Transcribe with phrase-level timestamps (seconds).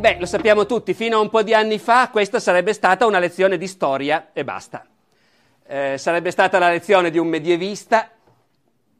[0.00, 3.04] E beh, lo sappiamo tutti, fino a un po' di anni fa questa sarebbe stata
[3.04, 4.86] una lezione di storia e basta.
[5.66, 8.10] Eh, sarebbe stata la lezione di un medievista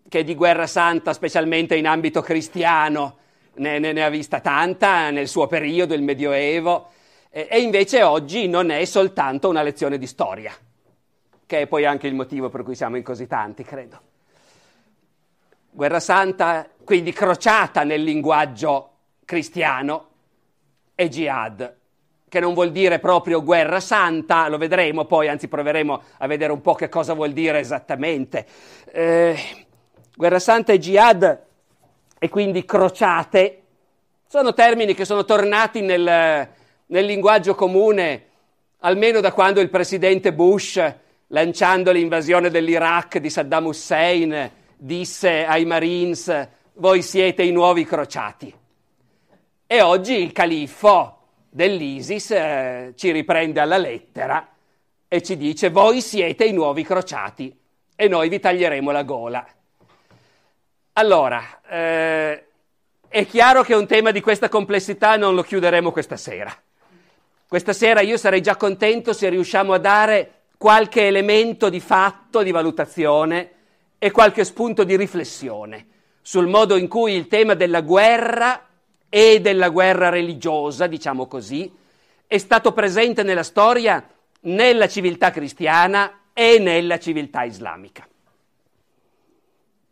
[0.07, 3.17] che di guerra santa, specialmente in ambito cristiano,
[3.55, 6.91] ne, ne, ne ha vista tanta nel suo periodo, il Medioevo,
[7.31, 10.53] eh, e invece oggi non è soltanto una lezione di storia,
[11.47, 14.01] che è poi anche il motivo per cui siamo in così tanti, credo.
[15.71, 20.09] Guerra santa, quindi crociata nel linguaggio cristiano,
[21.01, 21.77] e jihad,
[22.29, 26.61] che non vuol dire proprio guerra santa, lo vedremo poi, anzi proveremo a vedere un
[26.61, 28.47] po' che cosa vuol dire esattamente.
[28.93, 29.67] Eh,
[30.15, 31.43] guerra santa e jihad
[32.19, 33.63] e quindi crociate
[34.29, 36.49] sono termini che sono tornati nel,
[36.85, 38.27] nel linguaggio comune
[38.81, 40.83] almeno da quando il presidente Bush,
[41.29, 48.60] lanciando l'invasione dell'Iraq di Saddam Hussein, disse ai Marines voi siete i nuovi crociati.
[49.73, 51.19] E oggi il califfo
[51.49, 54.49] dell'ISIS eh, ci riprende alla lettera
[55.07, 57.57] e ci dice voi siete i nuovi crociati
[57.95, 59.47] e noi vi taglieremo la gola.
[60.95, 62.47] Allora, eh,
[63.07, 66.53] è chiaro che un tema di questa complessità non lo chiuderemo questa sera.
[67.47, 72.51] Questa sera io sarei già contento se riusciamo a dare qualche elemento di fatto, di
[72.51, 73.53] valutazione
[74.01, 75.87] e qualche spunto di riflessione
[76.23, 78.65] sul modo in cui il tema della guerra
[79.11, 81.71] e della guerra religiosa, diciamo così,
[82.27, 84.03] è stato presente nella storia
[84.43, 88.07] nella civiltà cristiana e nella civiltà islamica.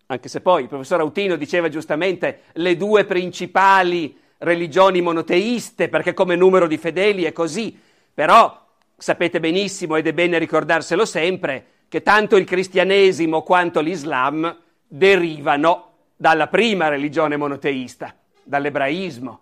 [0.07, 6.37] Anche se poi il professor Autino diceva giustamente le due principali religioni monoteiste, perché come
[6.37, 7.79] numero di fedeli è così,
[8.15, 14.57] però sapete benissimo ed è bene ricordarselo sempre che tanto il cristianesimo quanto l'Islam
[14.87, 18.15] derivano dalla prima religione monoteista,
[18.49, 19.41] dall'ebraismo.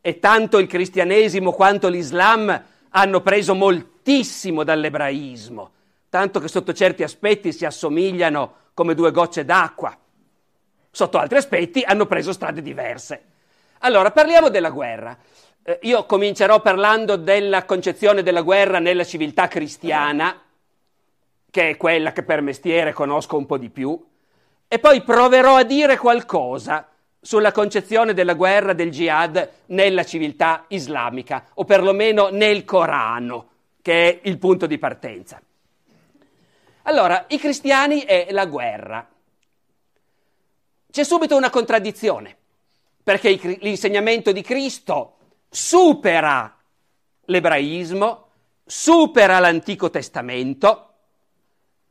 [0.00, 5.70] E tanto il cristianesimo quanto l'Islam hanno preso moltissimo dall'ebraismo,
[6.08, 9.96] tanto che sotto certi aspetti si assomigliano come due gocce d'acqua.
[10.90, 13.24] Sotto altri aspetti hanno preso strade diverse.
[13.78, 15.16] Allora, parliamo della guerra.
[15.62, 20.38] Eh, io comincerò parlando della concezione della guerra nella civiltà cristiana,
[21.50, 23.98] che è quella che per mestiere conosco un po' di più,
[24.66, 26.91] e poi proverò a dire qualcosa
[27.24, 33.50] sulla concezione della guerra del jihad nella civiltà islamica, o perlomeno nel Corano,
[33.80, 35.40] che è il punto di partenza.
[36.82, 39.08] Allora, i cristiani e la guerra.
[40.90, 42.36] C'è subito una contraddizione,
[43.04, 45.16] perché l'insegnamento di Cristo
[45.48, 46.56] supera
[47.26, 48.30] l'ebraismo,
[48.66, 50.88] supera l'Antico Testamento,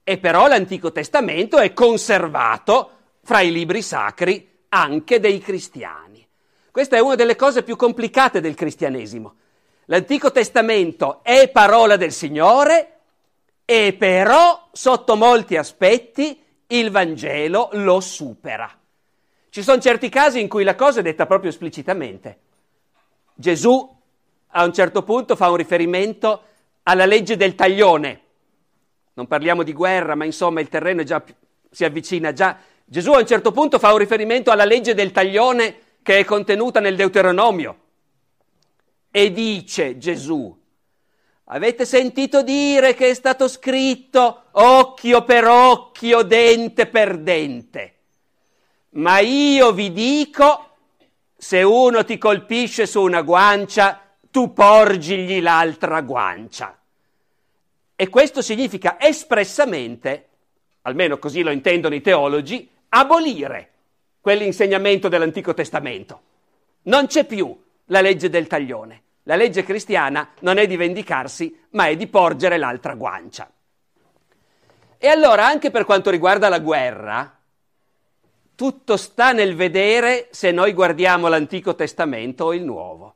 [0.03, 6.25] e però l'Antico Testamento è conservato fra i libri sacri anche dei cristiani.
[6.71, 9.35] Questa è una delle cose più complicate del cristianesimo.
[9.85, 12.99] L'Antico Testamento è parola del Signore
[13.65, 18.71] e però sotto molti aspetti il Vangelo lo supera.
[19.49, 22.39] Ci sono certi casi in cui la cosa è detta proprio esplicitamente.
[23.33, 23.99] Gesù
[24.53, 26.43] a un certo punto fa un riferimento
[26.83, 28.21] alla legge del taglione.
[29.13, 31.21] Non parliamo di guerra, ma insomma il terreno già,
[31.69, 32.57] si avvicina già
[32.91, 36.81] Gesù a un certo punto fa un riferimento alla legge del taglione che è contenuta
[36.81, 37.77] nel Deuteronomio
[39.09, 40.53] e dice Gesù,
[41.45, 47.95] avete sentito dire che è stato scritto occhio per occhio, dente per dente,
[48.89, 50.75] ma io vi dico,
[51.37, 56.77] se uno ti colpisce su una guancia, tu porgigli l'altra guancia.
[57.95, 60.27] E questo significa espressamente,
[60.81, 63.69] almeno così lo intendono i teologi, abolire
[64.21, 66.21] quell'insegnamento dell'Antico Testamento.
[66.83, 67.55] Non c'è più
[67.85, 69.01] la legge del taglione.
[69.23, 73.51] La legge cristiana non è di vendicarsi, ma è di porgere l'altra guancia.
[74.97, 77.39] E allora, anche per quanto riguarda la guerra,
[78.55, 83.15] tutto sta nel vedere se noi guardiamo l'Antico Testamento o il Nuovo.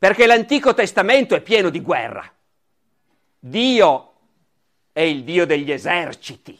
[0.00, 2.24] perché l'Antico Testamento è pieno di guerra.
[3.38, 4.12] Dio
[4.92, 6.58] è il Dio degli eserciti,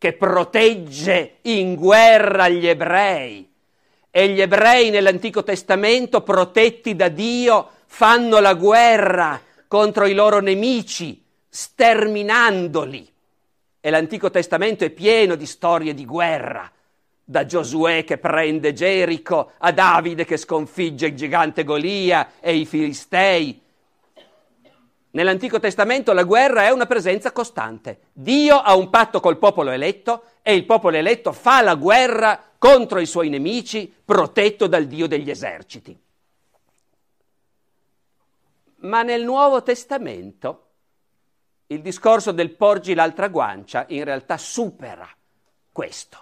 [0.00, 3.46] che protegge in guerra gli ebrei.
[4.10, 9.38] E gli ebrei nell'Antico Testamento, protetti da Dio, fanno la guerra
[9.68, 13.12] contro i loro nemici, sterminandoli.
[13.78, 16.72] E l'Antico Testamento è pieno di storie di guerra
[17.22, 23.60] da Giosuè che prende Gerico, a Davide che sconfigge il gigante Golia e i Filistei.
[25.12, 28.08] Nell'Antico Testamento la guerra è una presenza costante.
[28.12, 33.00] Dio ha un patto col popolo eletto e il popolo eletto fa la guerra contro
[33.00, 35.98] i suoi nemici, protetto dal Dio degli eserciti.
[38.82, 40.66] Ma nel Nuovo Testamento
[41.66, 45.08] il discorso del porgi l'altra guancia in realtà supera
[45.72, 46.18] questo.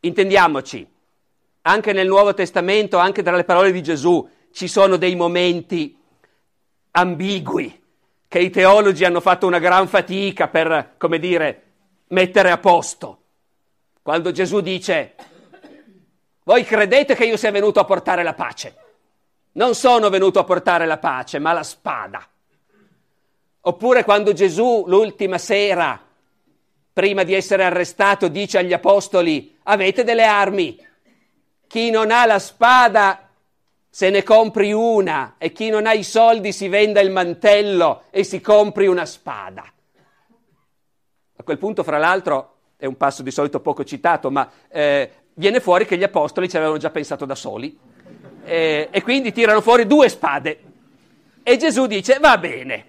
[0.00, 0.86] Intendiamoci,
[1.62, 5.97] anche nel Nuovo Testamento, anche tra le parole di Gesù, ci sono dei momenti
[6.98, 7.82] ambigui
[8.26, 11.62] che i teologi hanno fatto una gran fatica per, come dire,
[12.08, 13.22] mettere a posto.
[14.02, 15.14] Quando Gesù dice,
[16.42, 18.76] voi credete che io sia venuto a portare la pace?
[19.52, 22.26] Non sono venuto a portare la pace, ma la spada.
[23.60, 26.00] Oppure quando Gesù l'ultima sera
[26.92, 30.84] prima di essere arrestato, dice agli apostoli, avete delle armi.
[31.66, 33.27] Chi non ha la spada
[33.98, 38.22] se ne compri una e chi non ha i soldi si venda il mantello e
[38.22, 39.64] si compri una spada.
[41.36, 45.58] A quel punto, fra l'altro, è un passo di solito poco citato, ma eh, viene
[45.58, 47.76] fuori che gli apostoli ci avevano già pensato da soli
[48.44, 50.60] eh, e quindi tirano fuori due spade.
[51.42, 52.86] E Gesù dice, va bene.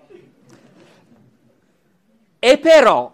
[2.37, 3.11] E però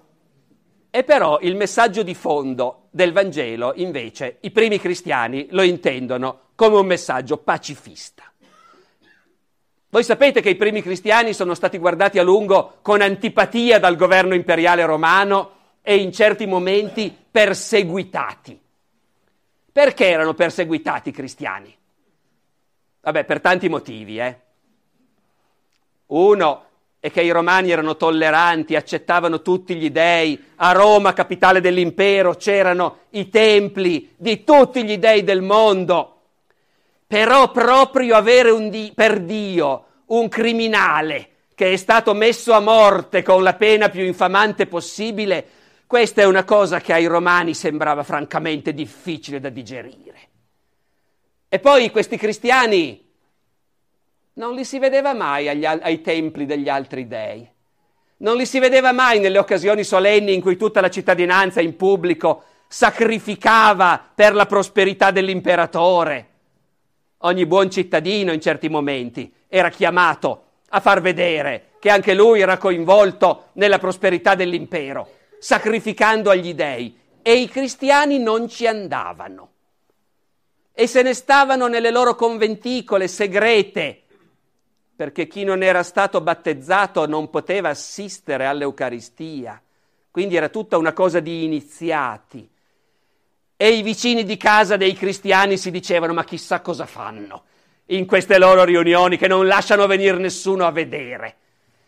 [0.95, 6.77] e però il messaggio di fondo del Vangelo, invece, i primi cristiani lo intendono come
[6.77, 8.24] un messaggio pacifista.
[9.89, 14.36] Voi sapete che i primi cristiani sono stati guardati a lungo con antipatia dal governo
[14.36, 15.51] imperiale romano
[15.81, 18.57] e in certi momenti perseguitati.
[19.69, 21.77] Perché erano perseguitati i cristiani?
[23.01, 24.39] Vabbè, per tanti motivi, eh.
[26.06, 26.65] Uno,
[27.06, 30.44] e che i romani erano tolleranti, accettavano tutti gli dei.
[30.56, 36.22] A Roma, capitale dell'impero, c'erano i templi di tutti gli dei del mondo.
[37.06, 43.44] Però proprio avere di- per Dio un criminale che è stato messo a morte con
[43.44, 45.46] la pena più infamante possibile,
[45.86, 50.19] questa è una cosa che ai romani sembrava francamente difficile da digerire.
[51.50, 53.05] E poi questi cristiani
[54.38, 57.48] non li si vedeva mai agli, ai templi degli altri dei.
[58.18, 62.44] Non li si vedeva mai nelle occasioni solenni in cui tutta la cittadinanza in pubblico
[62.68, 66.30] sacrificava per la prosperità dell'imperatore.
[67.20, 72.58] Ogni buon cittadino in certi momenti era chiamato a far vedere che anche lui era
[72.58, 75.10] coinvolto nella prosperità dell'impero,
[75.40, 76.98] sacrificando agli dei.
[77.22, 79.52] E i cristiani non ci andavano.
[80.74, 84.05] E se ne stavano nelle loro conventicole segrete,
[84.95, 89.62] perché chi non era stato battezzato non poteva assistere all'Eucaristia,
[90.09, 92.50] quindi era tutta una cosa di iniziati.
[93.57, 97.44] E i vicini di casa dei cristiani si dicevano ma chissà cosa fanno
[97.88, 101.36] in queste loro riunioni che non lasciano venire nessuno a vedere.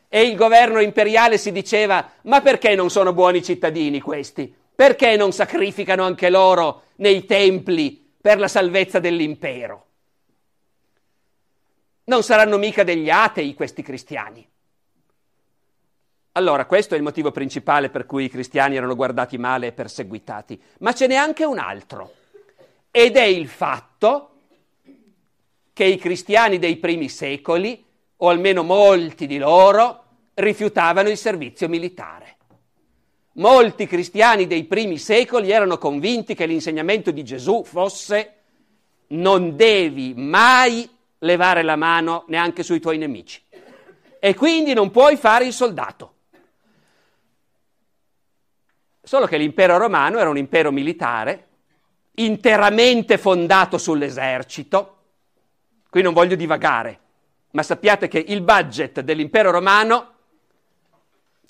[0.10, 4.54] E il governo imperiale si diceva ma perché non sono buoni cittadini questi?
[4.76, 9.86] Perché non sacrificano anche loro nei templi per la salvezza dell'impero?
[12.10, 14.48] Non saranno mica degli atei questi cristiani.
[16.32, 20.62] Allora, questo è il motivo principale per cui i cristiani erano guardati male e perseguitati.
[20.80, 22.14] Ma ce n'è anche un altro.
[22.92, 24.30] Ed è il fatto
[25.74, 27.84] che i cristiani dei primi secoli,
[28.16, 30.04] o almeno molti di loro,
[30.36, 32.38] rifiutavano il servizio militare.
[33.34, 38.36] Molti cristiani dei primi secoli erano convinti che l'insegnamento di Gesù fosse
[39.08, 43.42] non devi mai levare la mano neanche sui tuoi nemici.
[44.20, 46.14] E quindi non puoi fare il soldato.
[49.02, 51.48] Solo che l'impero romano era un impero militare,
[52.16, 54.96] interamente fondato sull'esercito.
[55.90, 57.00] Qui non voglio divagare,
[57.52, 60.14] ma sappiate che il budget dell'impero romano,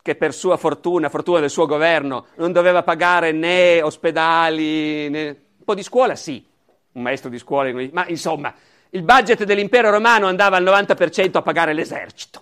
[0.02, 5.28] che per sua fortuna, fortuna del suo governo, non doveva pagare né ospedali, né...
[5.28, 6.46] un po' di scuola sì,
[6.92, 8.54] un maestro di scuola, ma insomma,
[8.92, 12.42] il budget dell'impero romano andava al 90% a pagare l'esercito.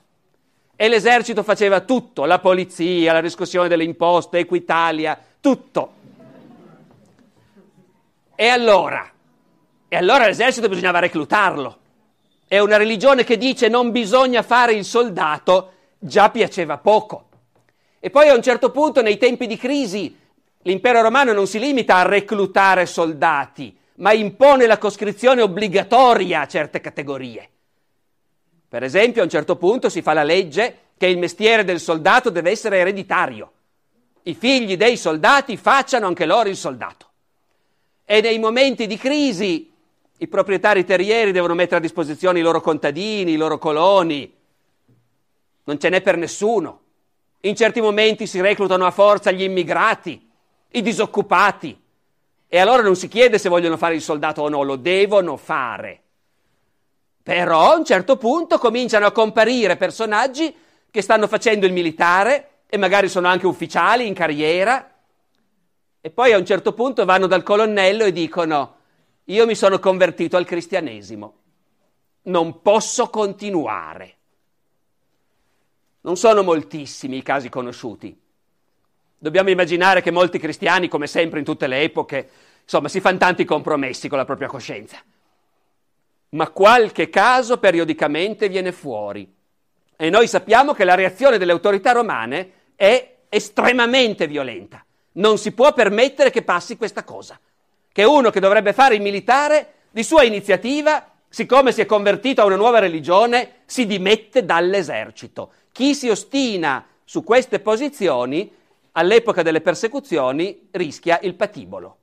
[0.75, 5.93] E l'esercito faceva tutto, la polizia, la riscossione delle imposte, Equitalia, tutto.
[8.35, 9.09] E allora?
[9.87, 11.77] E allora l'esercito bisognava reclutarlo.
[12.47, 17.29] e una religione che dice non bisogna fare il soldato già piaceva poco.
[17.99, 20.15] E poi a un certo punto, nei tempi di crisi,
[20.61, 26.81] l'impero romano non si limita a reclutare soldati, ma impone la coscrizione obbligatoria a certe
[26.81, 27.49] categorie.
[28.67, 32.29] Per esempio, a un certo punto si fa la legge che il mestiere del soldato
[32.29, 33.51] deve essere ereditario.
[34.23, 37.09] I figli dei soldati facciano anche loro il soldato.
[38.03, 39.71] E nei momenti di crisi
[40.17, 44.33] i proprietari terrieri devono mettere a disposizione i loro contadini, i loro coloni.
[45.63, 46.81] Non ce n'è per nessuno.
[47.41, 50.29] In certi momenti si reclutano a forza gli immigrati,
[50.71, 51.83] i disoccupati.
[52.47, 56.01] E allora non si chiede se vogliono fare il soldato o no, lo devono fare.
[57.23, 60.55] Però a un certo punto cominciano a comparire personaggi
[60.91, 64.93] che stanno facendo il militare e magari sono anche ufficiali in carriera
[66.01, 68.75] e poi a un certo punto vanno dal colonnello e dicono
[69.25, 71.33] io mi sono convertito al cristianesimo,
[72.23, 74.17] non posso continuare.
[76.01, 78.15] Non sono moltissimi i casi conosciuti.
[79.25, 82.29] Dobbiamo immaginare che molti cristiani, come sempre in tutte le epoche,
[82.61, 85.01] insomma, si fanno tanti compromessi con la propria coscienza
[86.35, 89.33] ma qualche caso periodicamente viene fuori.
[89.95, 94.83] E noi sappiamo che la reazione delle autorità romane è estremamente violenta.
[95.13, 97.39] Non si può permettere che passi questa cosa.
[97.91, 102.45] Che uno che dovrebbe fare il militare, di sua iniziativa, siccome si è convertito a
[102.45, 105.51] una nuova religione, si dimette dall'esercito.
[105.71, 108.51] Chi si ostina su queste posizioni,
[108.97, 111.99] all'epoca delle persecuzioni, rischia il patibolo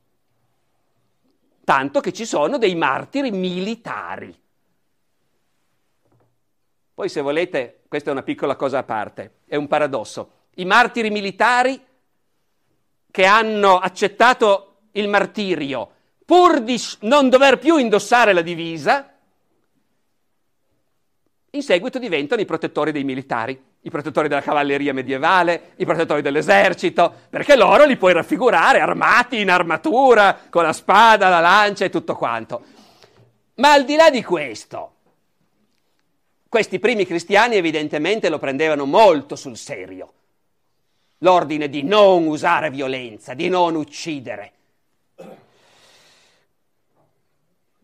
[1.65, 4.39] tanto che ci sono dei martiri militari.
[6.95, 10.49] Poi se volete, questa è una piccola cosa a parte, è un paradosso.
[10.57, 11.81] I martiri militari
[13.11, 15.91] che hanno accettato il martirio
[16.25, 19.11] pur di non dover più indossare la divisa,
[21.51, 27.13] in seguito diventano i protettori dei militari, i protettori della cavalleria medievale, i protettori dell'esercito,
[27.29, 32.15] perché loro li puoi raffigurare armati in armatura, con la spada, la lancia e tutto
[32.15, 32.63] quanto.
[33.57, 34.95] Ma al di là di questo,
[36.49, 40.13] questi primi cristiani evidentemente lo prendevano molto sul serio.
[41.19, 44.53] L'ordine di non usare violenza, di non uccidere.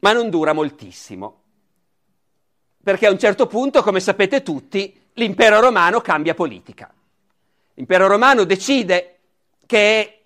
[0.01, 1.43] Ma non dura moltissimo
[2.89, 6.93] perché a un certo punto, come sapete tutti, l'impero romano cambia politica.
[7.75, 9.19] L'impero romano decide
[9.67, 10.19] che è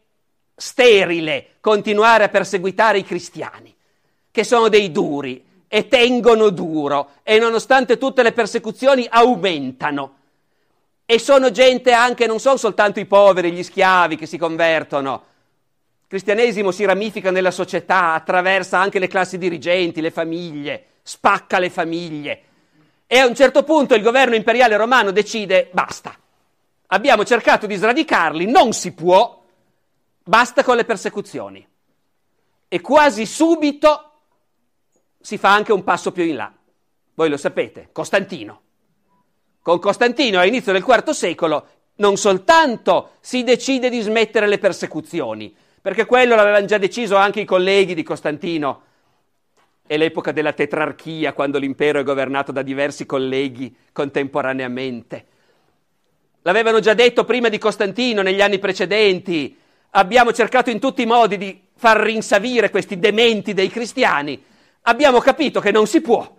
[0.55, 3.75] sterile continuare a perseguitare i cristiani,
[4.31, 10.17] che sono dei duri e tengono duro e nonostante tutte le persecuzioni aumentano.
[11.05, 15.25] E sono gente anche, non sono soltanto i poveri, gli schiavi che si convertono.
[16.03, 21.71] Il cristianesimo si ramifica nella società, attraversa anche le classi dirigenti, le famiglie, spacca le
[21.71, 22.43] famiglie.
[23.12, 26.16] E a un certo punto il governo imperiale romano decide basta.
[26.87, 29.45] Abbiamo cercato di sradicarli, non si può,
[30.25, 31.69] basta con le persecuzioni.
[32.69, 34.12] E quasi subito
[35.21, 36.50] si fa anche un passo più in là.
[37.12, 38.62] Voi lo sapete, Costantino.
[39.61, 41.66] Con Costantino all'inizio del IV secolo
[41.97, 47.45] non soltanto si decide di smettere le persecuzioni, perché quello l'avevano già deciso anche i
[47.45, 48.85] colleghi di Costantino,
[49.93, 55.27] è l'epoca della tetrarchia, quando l'impero è governato da diversi colleghi contemporaneamente.
[56.41, 59.55] L'avevano già detto prima di Costantino, negli anni precedenti.
[59.91, 64.43] Abbiamo cercato in tutti i modi di far rinsavire questi dementi dei cristiani.
[64.85, 66.37] Abbiamo capito che non si può.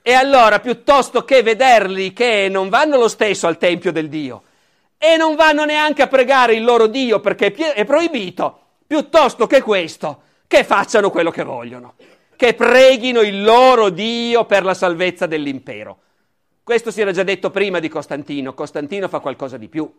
[0.00, 4.44] E allora, piuttosto che vederli che non vanno lo stesso al Tempio del Dio
[4.96, 10.22] e non vanno neanche a pregare il loro Dio perché è proibito, piuttosto che questo,
[10.46, 11.96] che facciano quello che vogliono
[12.36, 15.98] che preghino il loro Dio per la salvezza dell'impero.
[16.62, 19.90] Questo si era già detto prima di Costantino, Costantino fa qualcosa di più.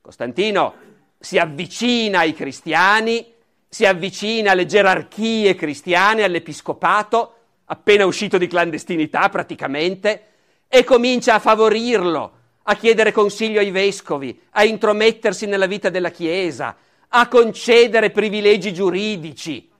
[0.00, 0.74] Costantino
[1.18, 3.32] si avvicina ai cristiani,
[3.68, 10.26] si avvicina alle gerarchie cristiane, all'episcopato, appena uscito di clandestinità praticamente,
[10.68, 16.76] e comincia a favorirlo, a chiedere consiglio ai vescovi, a intromettersi nella vita della Chiesa,
[17.08, 19.70] a concedere privilegi giuridici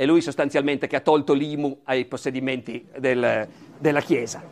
[0.00, 4.42] è lui sostanzialmente che ha tolto l'IMU ai possedimenti del, della Chiesa.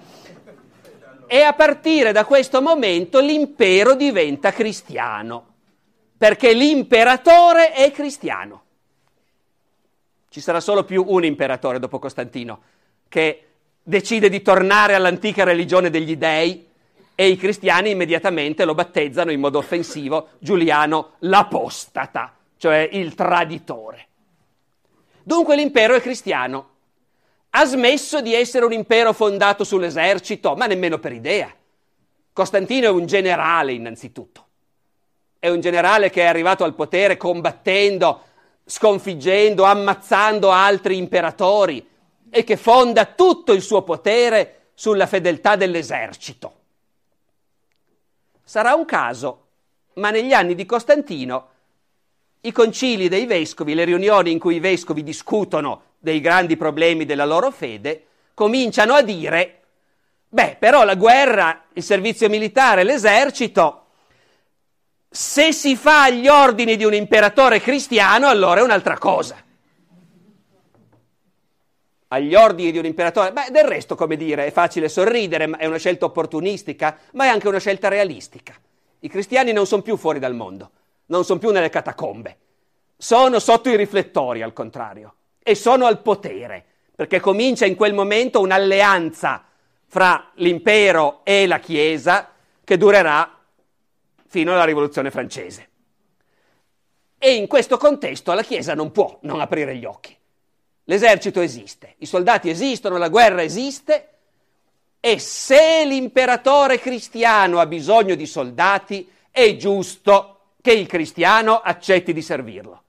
[1.27, 5.47] E a partire da questo momento l'impero diventa cristiano,
[6.19, 8.63] perché l'imperatore è cristiano.
[10.29, 12.61] Ci sarà solo più un imperatore dopo Costantino,
[13.09, 13.45] che
[13.83, 16.69] decide di tornare all'antica religione degli dei
[17.15, 24.08] e i cristiani immediatamente lo battezzano in modo offensivo Giuliano l'apostata, cioè il traditore.
[25.29, 26.71] Dunque l'impero è cristiano
[27.51, 31.55] ha smesso di essere un impero fondato sull'esercito, ma nemmeno per idea.
[32.33, 34.47] Costantino è un generale innanzitutto.
[35.39, 38.23] È un generale che è arrivato al potere combattendo,
[38.65, 41.87] sconfiggendo, ammazzando altri imperatori
[42.31, 46.55] e che fonda tutto il suo potere sulla fedeltà dell'esercito.
[48.43, 49.47] Sarà un caso,
[49.97, 51.49] ma negli anni di Costantino
[52.43, 57.25] i concili dei vescovi, le riunioni in cui i vescovi discutono dei grandi problemi della
[57.25, 58.05] loro fede,
[58.35, 59.63] cominciano a dire,
[60.29, 63.87] beh, però la guerra, il servizio militare, l'esercito,
[65.11, 69.43] se si fa agli ordini di un imperatore cristiano, allora è un'altra cosa.
[72.11, 75.77] Agli ordini di un imperatore, beh, del resto, come dire, è facile sorridere, è una
[75.79, 78.55] scelta opportunistica, ma è anche una scelta realistica.
[79.01, 80.71] I cristiani non sono più fuori dal mondo,
[81.09, 82.39] non sono più nelle catacombe,
[82.97, 85.15] sono sotto i riflettori, al contrario
[85.49, 86.63] e sono al potere,
[86.95, 89.45] perché comincia in quel momento un'alleanza
[89.87, 93.39] fra l'impero e la Chiesa che durerà
[94.27, 95.69] fino alla Rivoluzione francese.
[97.17, 100.15] E in questo contesto la Chiesa non può non aprire gli occhi.
[100.85, 104.09] L'esercito esiste, i soldati esistono, la guerra esiste
[105.01, 110.38] e se l'imperatore cristiano ha bisogno di soldati è giusto
[110.69, 112.83] che il cristiano accetti di servirlo.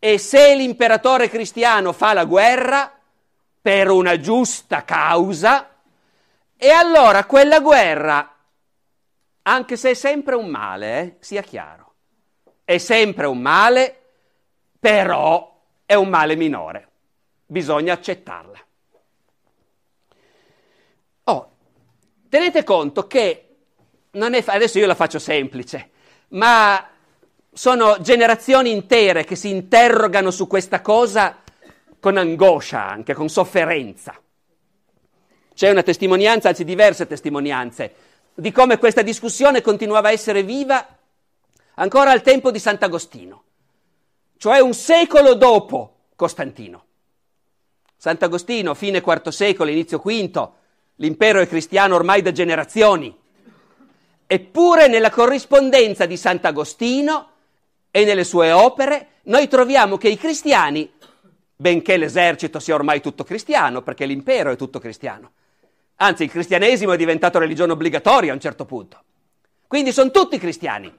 [0.00, 2.92] E se l'imperatore cristiano fa la guerra
[3.60, 5.76] per una giusta causa,
[6.56, 8.34] e allora quella guerra,
[9.42, 11.94] anche se è sempre un male, eh, sia chiaro,
[12.64, 14.00] è sempre un male,
[14.80, 16.88] però è un male minore,
[17.46, 18.58] bisogna accettarla.
[21.22, 21.50] Oh,
[22.28, 23.56] tenete conto che
[24.10, 25.89] è, adesso io la faccio semplice,
[26.30, 26.88] ma
[27.52, 31.38] sono generazioni intere che si interrogano su questa cosa
[31.98, 34.18] con angoscia anche, con sofferenza.
[35.54, 37.94] C'è una testimonianza, anzi diverse testimonianze,
[38.34, 40.86] di come questa discussione continuava a essere viva
[41.74, 43.44] ancora al tempo di Sant'Agostino,
[44.38, 46.84] cioè un secolo dopo Costantino.
[47.96, 50.48] Sant'Agostino, fine IV secolo, inizio V,
[50.96, 53.14] l'impero è cristiano ormai da generazioni.
[54.32, 57.30] Eppure nella corrispondenza di Sant'Agostino
[57.90, 60.88] e nelle sue opere noi troviamo che i cristiani,
[61.56, 65.32] benché l'esercito sia ormai tutto cristiano, perché l'impero è tutto cristiano,
[65.96, 69.02] anzi il cristianesimo è diventato religione obbligatoria a un certo punto,
[69.66, 70.96] quindi sono tutti cristiani,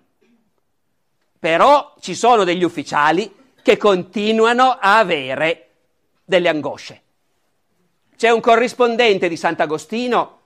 [1.39, 5.69] però ci sono degli ufficiali che continuano a avere
[6.25, 7.01] delle angosce.
[8.17, 10.40] C'è un corrispondente di Sant'Agostino,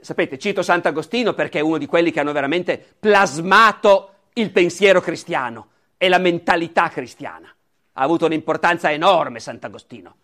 [0.00, 5.68] sapete, cito Sant'Agostino perché è uno di quelli che hanno veramente plasmato il pensiero cristiano
[5.96, 7.48] e la mentalità cristiana.
[7.92, 10.14] Ha avuto un'importanza enorme Sant'Agostino.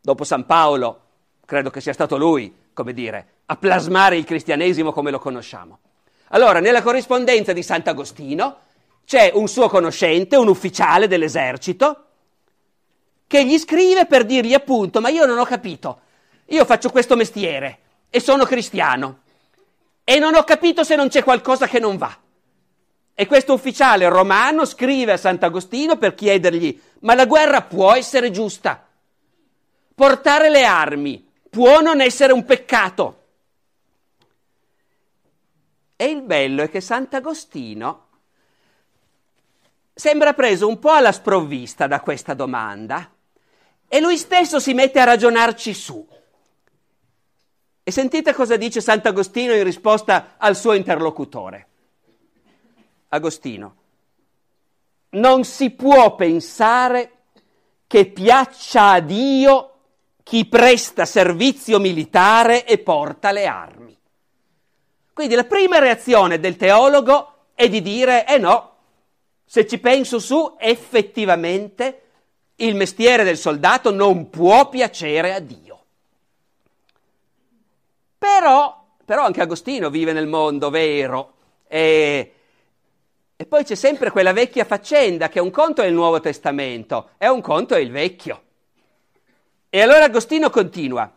[0.00, 1.00] Dopo San Paolo,
[1.44, 5.78] credo che sia stato lui, come dire, a plasmare il cristianesimo come lo conosciamo.
[6.28, 8.58] Allora, nella corrispondenza di Sant'Agostino
[9.04, 12.04] c'è un suo conoscente, un ufficiale dell'esercito,
[13.26, 16.00] che gli scrive per dirgli appunto, ma io non ho capito,
[16.46, 17.78] io faccio questo mestiere
[18.10, 19.20] e sono cristiano
[20.04, 22.18] e non ho capito se non c'è qualcosa che non va.
[23.14, 28.84] E questo ufficiale romano scrive a Sant'Agostino per chiedergli, ma la guerra può essere giusta?
[29.94, 33.16] Portare le armi può non essere un peccato?
[35.96, 38.06] E il bello è che Sant'Agostino
[39.92, 43.12] sembra preso un po' alla sprovvista da questa domanda
[43.86, 46.08] e lui stesso si mette a ragionarci su.
[47.90, 51.66] E sentite cosa dice Sant'Agostino in risposta al suo interlocutore.
[53.08, 53.74] Agostino,
[55.08, 57.10] non si può pensare
[57.88, 59.72] che piaccia a Dio
[60.22, 63.98] chi presta servizio militare e porta le armi.
[65.12, 68.76] Quindi la prima reazione del teologo è di dire, eh no,
[69.44, 72.02] se ci penso su, effettivamente
[72.54, 75.69] il mestiere del soldato non può piacere a Dio.
[78.20, 81.32] Però, però anche Agostino vive nel mondo vero
[81.66, 82.34] e
[83.40, 87.26] e poi c'è sempre quella vecchia faccenda che un conto è il Nuovo Testamento e
[87.26, 88.42] un conto è il Vecchio.
[89.70, 91.10] E allora Agostino continua,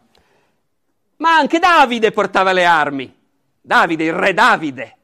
[1.17, 3.13] ma anche Davide portava le armi,
[3.59, 4.97] Davide, il re Davide,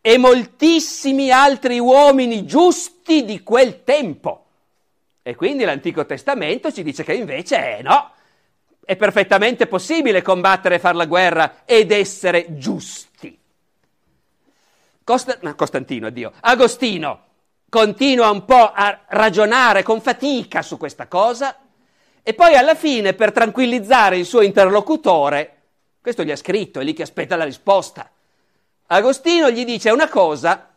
[0.00, 4.46] e moltissimi altri uomini giusti di quel tempo.
[5.20, 8.12] E quindi l'Antico Testamento ci dice che invece eh, no,
[8.84, 13.38] è perfettamente possibile combattere e fare la guerra ed essere giusti.
[15.02, 17.22] Costa- Costantino, Dio, Agostino
[17.68, 21.58] continua un po' a ragionare con fatica su questa cosa
[22.26, 25.60] E poi alla fine, per tranquillizzare il suo interlocutore,
[26.00, 28.10] questo gli ha scritto, è lì che aspetta la risposta.
[28.86, 30.74] Agostino gli dice una cosa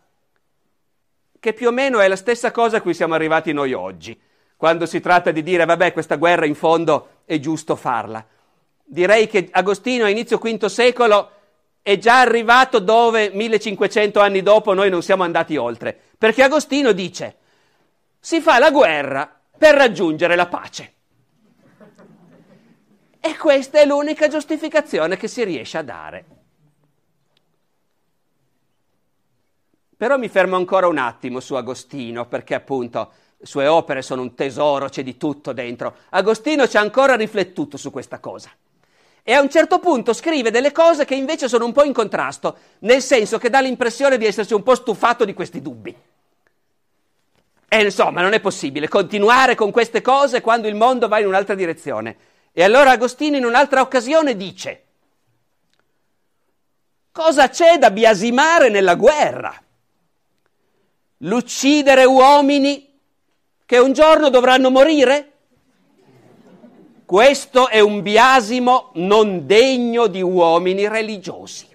[1.39, 4.19] che più o meno è la stessa cosa a cui siamo arrivati noi oggi,
[4.57, 8.25] quando si tratta di dire vabbè questa guerra in fondo è giusto farla.
[8.83, 11.31] Direi che Agostino a inizio V secolo
[11.81, 17.37] è già arrivato dove 1500 anni dopo noi non siamo andati oltre, perché Agostino dice
[18.19, 20.93] si fa la guerra per raggiungere la pace.
[23.19, 26.25] E questa è l'unica giustificazione che si riesce a dare.
[29.97, 34.89] Però mi fermo ancora un attimo su Agostino, perché appunto sue opere sono un tesoro,
[34.89, 35.97] c'è di tutto dentro.
[36.09, 38.51] Agostino ci ha ancora riflettuto su questa cosa.
[39.23, 42.57] E a un certo punto scrive delle cose che invece sono un po' in contrasto,
[42.79, 45.95] nel senso che dà l'impressione di essersi un po' stufato di questi dubbi.
[47.69, 51.55] E insomma, non è possibile continuare con queste cose quando il mondo va in un'altra
[51.55, 52.15] direzione.
[52.53, 54.83] E allora Agostino in un'altra occasione dice,
[57.11, 59.53] cosa c'è da biasimare nella guerra?
[61.17, 62.86] L'uccidere uomini
[63.67, 65.33] che un giorno dovranno morire?
[67.05, 71.67] Questo è un biasimo non degno di uomini religiosi.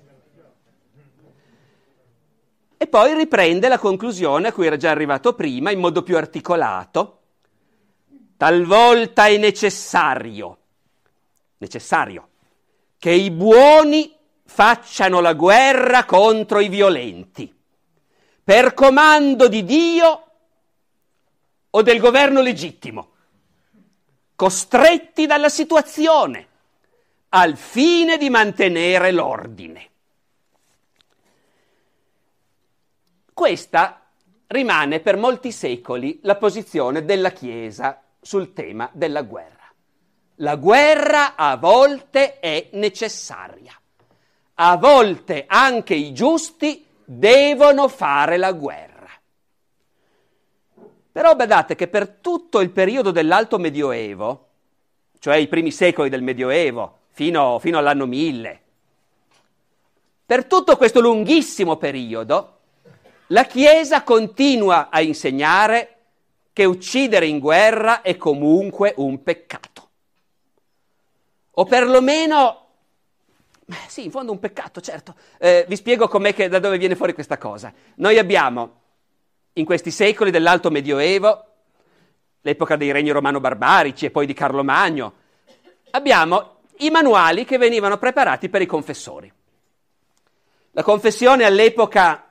[2.78, 7.20] E poi riprende la conclusione a cui era già arrivato prima in modo più articolato.
[8.36, 10.56] Talvolta è necessario
[11.58, 12.28] necessario
[12.98, 14.12] che i buoni
[14.44, 17.54] facciano la guerra contro i violenti,
[18.42, 20.31] per comando di Dio
[21.74, 23.10] o del governo legittimo,
[24.34, 26.48] costretti dalla situazione,
[27.30, 29.90] al fine di mantenere l'ordine.
[33.32, 34.02] Questa
[34.48, 39.72] rimane per molti secoli la posizione della Chiesa sul tema della guerra.
[40.36, 43.72] La guerra a volte è necessaria.
[44.54, 48.91] A volte anche i giusti devono fare la guerra.
[51.12, 54.48] Però badate che per tutto il periodo dell'Alto Medioevo,
[55.18, 58.60] cioè i primi secoli del Medioevo, fino, fino all'anno 1000,
[60.24, 62.60] per tutto questo lunghissimo periodo,
[63.28, 65.96] la Chiesa continua a insegnare
[66.54, 69.88] che uccidere in guerra è comunque un peccato.
[71.50, 72.66] O perlomeno,
[73.88, 75.14] sì, in fondo un peccato, certo.
[75.38, 77.72] Eh, vi spiego che, da dove viene fuori questa cosa.
[77.96, 78.81] Noi abbiamo,
[79.54, 81.44] in questi secoli dell'Alto Medioevo,
[82.40, 85.12] l'epoca dei regni romano-barbarici e poi di Carlo Magno,
[85.90, 89.32] abbiamo i manuali che venivano preparati per i confessori.
[90.72, 92.30] La confessione all'epoca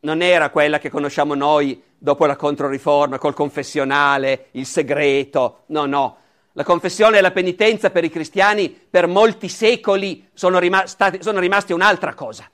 [0.00, 6.16] non era quella che conosciamo noi dopo la Controriforma, col confessionale, il segreto, no, no.
[6.52, 11.72] La confessione e la penitenza per i cristiani per molti secoli sono, rimasti, sono rimasti
[11.72, 12.48] un'altra cosa.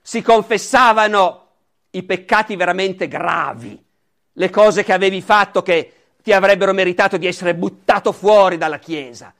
[0.00, 1.43] Si confessavano
[1.94, 3.82] i peccati veramente gravi,
[4.32, 9.32] le cose che avevi fatto che ti avrebbero meritato di essere buttato fuori dalla Chiesa.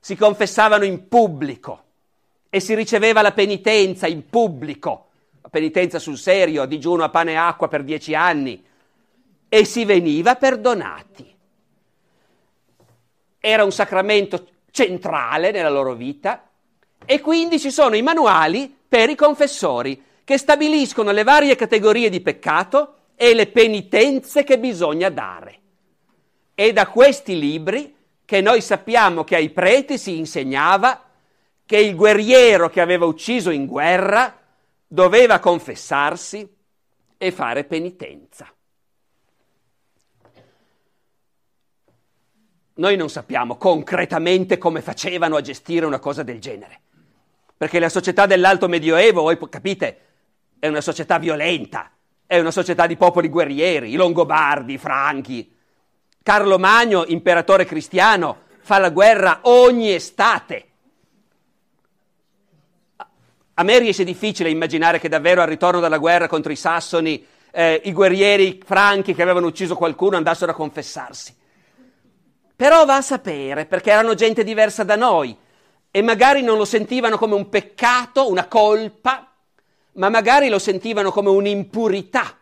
[0.00, 1.84] Si confessavano in pubblico
[2.50, 5.08] e si riceveva la penitenza in pubblico,
[5.40, 8.64] la penitenza sul serio, digiuno a pane e acqua per dieci anni,
[9.48, 11.36] e si veniva perdonati
[13.40, 16.48] era un sacramento centrale nella loro vita
[17.04, 22.20] e quindi ci sono i manuali per i confessori che stabiliscono le varie categorie di
[22.20, 25.58] peccato e le penitenze che bisogna dare.
[26.52, 31.02] È da questi libri che noi sappiamo che ai preti si insegnava
[31.64, 34.38] che il guerriero che aveva ucciso in guerra
[34.86, 36.46] doveva confessarsi
[37.16, 38.52] e fare penitenza.
[42.74, 46.80] Noi non sappiamo concretamente come facevano a gestire una cosa del genere.
[47.56, 50.02] Perché la società dell'Alto Medioevo, voi capite,
[50.58, 51.90] è una società violenta,
[52.26, 55.54] è una società di popoli guerrieri, i Longobardi, i Franchi.
[56.22, 60.66] Carlo Magno, imperatore cristiano, fa la guerra ogni estate.
[63.54, 67.80] A me riesce difficile immaginare che davvero al ritorno dalla guerra contro i sassoni eh,
[67.84, 71.34] i guerrieri franchi che avevano ucciso qualcuno andassero a confessarsi.
[72.54, 75.36] Però va a sapere, perché erano gente diversa da noi
[75.90, 79.27] e magari non lo sentivano come un peccato, una colpa,
[79.98, 82.36] ma magari lo sentivano come un'impurità,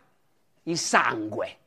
[0.63, 1.57] il sangue.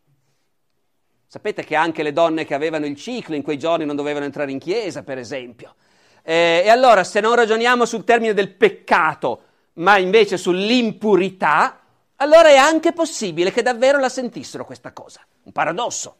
[1.26, 4.50] Sapete che anche le donne che avevano il ciclo in quei giorni non dovevano entrare
[4.50, 5.74] in chiesa, per esempio.
[6.22, 9.42] Eh, e allora, se non ragioniamo sul termine del peccato,
[9.74, 11.80] ma invece sull'impurità,
[12.16, 15.20] allora è anche possibile che davvero la sentissero questa cosa.
[15.44, 16.16] Un paradosso.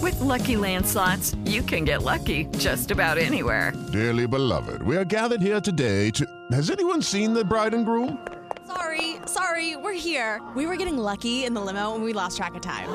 [0.00, 3.72] With Lucky Land slots, you can get lucky just about anywhere.
[3.92, 6.26] Dearly beloved, we are gathered here today to.
[6.50, 8.18] Has anyone seen the bride and groom?
[8.66, 10.40] Sorry, sorry, we're here.
[10.56, 12.88] We were getting lucky in the limo and we lost track of time.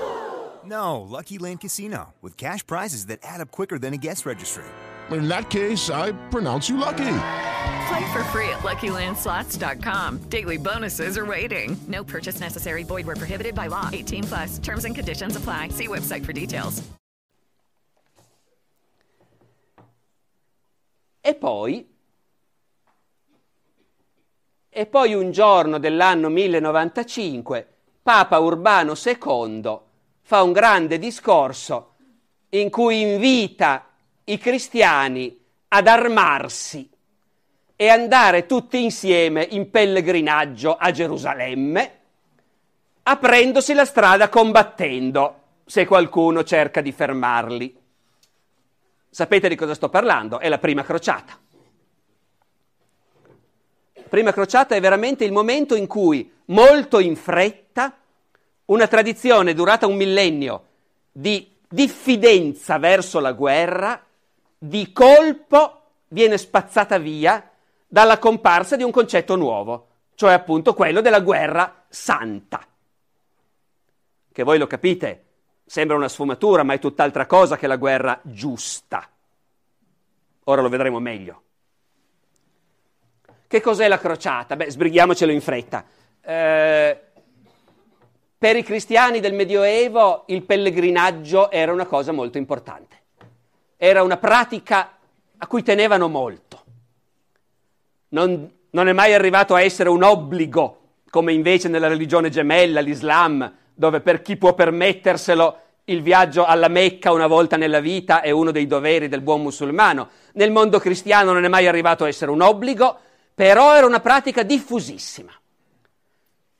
[0.65, 4.65] No, Lucky Land Casino, with cash prizes that add up quicker than a guest registry.
[5.11, 7.19] In that case, I pronounce you lucky.
[7.87, 10.29] Play for free at LuckyLandSlots.com.
[10.29, 11.77] Daily bonuses are waiting.
[11.87, 12.83] No purchase necessary.
[12.83, 13.89] Void where prohibited by law.
[13.91, 14.59] 18 plus.
[14.59, 15.69] Terms and conditions apply.
[15.69, 16.83] See website for details.
[21.21, 21.85] E poi,
[24.69, 27.67] e poi un giorno dell'anno 1095,
[28.01, 29.79] Papa Urbano II
[30.21, 31.95] fa un grande discorso
[32.51, 33.86] in cui invita
[34.29, 35.37] i cristiani
[35.69, 36.89] ad armarsi
[37.75, 41.99] e andare tutti insieme in pellegrinaggio a Gerusalemme,
[43.03, 47.77] aprendosi la strada combattendo se qualcuno cerca di fermarli.
[49.09, 50.39] Sapete di cosa sto parlando?
[50.39, 51.39] È la prima crociata.
[53.93, 57.97] La prima crociata è veramente il momento in cui, molto in fretta,
[58.65, 60.65] una tradizione durata un millennio
[61.11, 64.06] di diffidenza verso la guerra,
[64.57, 67.51] di colpo viene spazzata via
[67.87, 72.65] dalla comparsa di un concetto nuovo, cioè appunto quello della guerra santa.
[74.31, 75.25] Che voi lo capite,
[75.65, 79.07] sembra una sfumatura, ma è tutt'altra cosa che la guerra giusta.
[80.45, 81.43] Ora lo vedremo meglio.
[83.47, 84.55] Che cos'è la crociata?
[84.55, 85.85] Beh, sbrighiamocelo in fretta.
[86.21, 87.01] Eh,
[88.37, 92.95] per i cristiani del Medioevo il pellegrinaggio era una cosa molto importante.
[93.77, 94.97] Era una pratica
[95.37, 96.63] a cui tenevano molto.
[98.09, 103.53] Non, non è mai arrivato a essere un obbligo, come invece nella religione gemella, l'Islam,
[103.73, 108.51] dove per chi può permetterselo il viaggio alla Mecca una volta nella vita è uno
[108.51, 110.09] dei doveri del buon musulmano.
[110.33, 112.99] Nel mondo cristiano non è mai arrivato a essere un obbligo,
[113.33, 115.31] però era una pratica diffusissima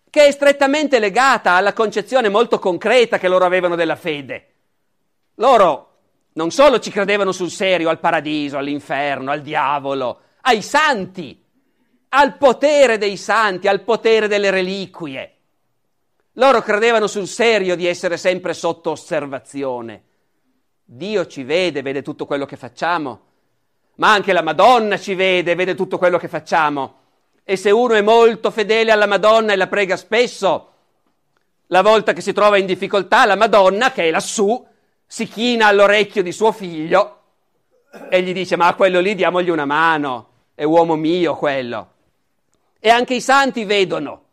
[0.09, 4.47] che è strettamente legata alla concezione molto concreta che loro avevano della fede.
[5.35, 5.86] Loro
[6.37, 11.43] non solo ci credevano sul serio al paradiso, all'inferno, al diavolo, ai santi,
[12.09, 15.33] al potere dei santi, al potere delle reliquie.
[16.33, 20.03] Loro credevano sul serio di essere sempre sotto osservazione.
[20.85, 23.21] Dio ci vede, vede tutto quello che facciamo,
[23.95, 26.99] ma anche la Madonna ci vede, vede tutto quello che facciamo.
[27.43, 30.73] E se uno è molto fedele alla Madonna e la prega spesso,
[31.65, 34.63] la volta che si trova in difficoltà, la Madonna, che è lassù,
[35.07, 37.21] si china all'orecchio di suo figlio
[38.09, 41.93] e gli dice: Ma a quello lì diamogli una mano, è uomo mio quello.
[42.79, 44.25] E anche i santi vedono.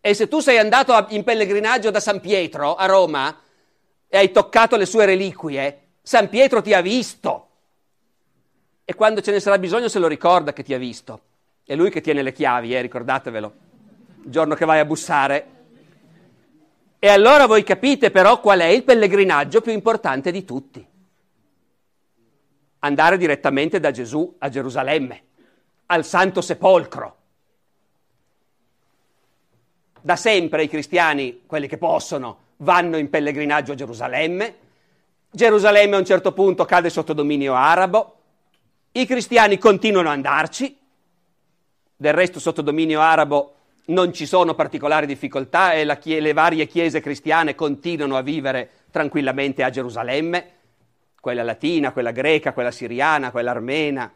[0.00, 3.36] E se tu sei andato in pellegrinaggio da San Pietro a Roma
[4.06, 7.48] e hai toccato le sue reliquie, San Pietro ti ha visto.
[8.84, 11.20] E quando ce ne sarà bisogno se lo ricorda che ti ha visto.
[11.64, 13.52] È lui che tiene le chiavi, eh, ricordatevelo,
[14.22, 15.55] il giorno che vai a bussare.
[16.98, 20.86] E allora voi capite però qual è il pellegrinaggio più importante di tutti.
[22.80, 25.22] Andare direttamente da Gesù a Gerusalemme,
[25.86, 27.16] al Santo Sepolcro.
[30.00, 34.54] Da sempre i cristiani, quelli che possono, vanno in pellegrinaggio a Gerusalemme.
[35.30, 38.14] Gerusalemme a un certo punto cade sotto dominio arabo.
[38.92, 40.78] I cristiani continuano ad andarci,
[41.94, 43.55] del resto sotto dominio arabo
[43.86, 49.62] non ci sono particolari difficoltà e chie- le varie chiese cristiane continuano a vivere tranquillamente
[49.62, 50.50] a Gerusalemme,
[51.20, 54.12] quella latina, quella greca, quella siriana, quella armena.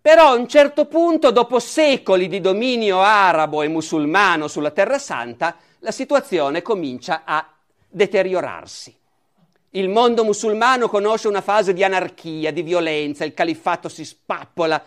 [0.00, 5.56] Però a un certo punto, dopo secoli di dominio arabo e musulmano sulla Terra Santa,
[5.78, 7.46] la situazione comincia a
[7.88, 8.94] deteriorarsi.
[9.70, 14.82] Il mondo musulmano conosce una fase di anarchia, di violenza, il califfato si spappola,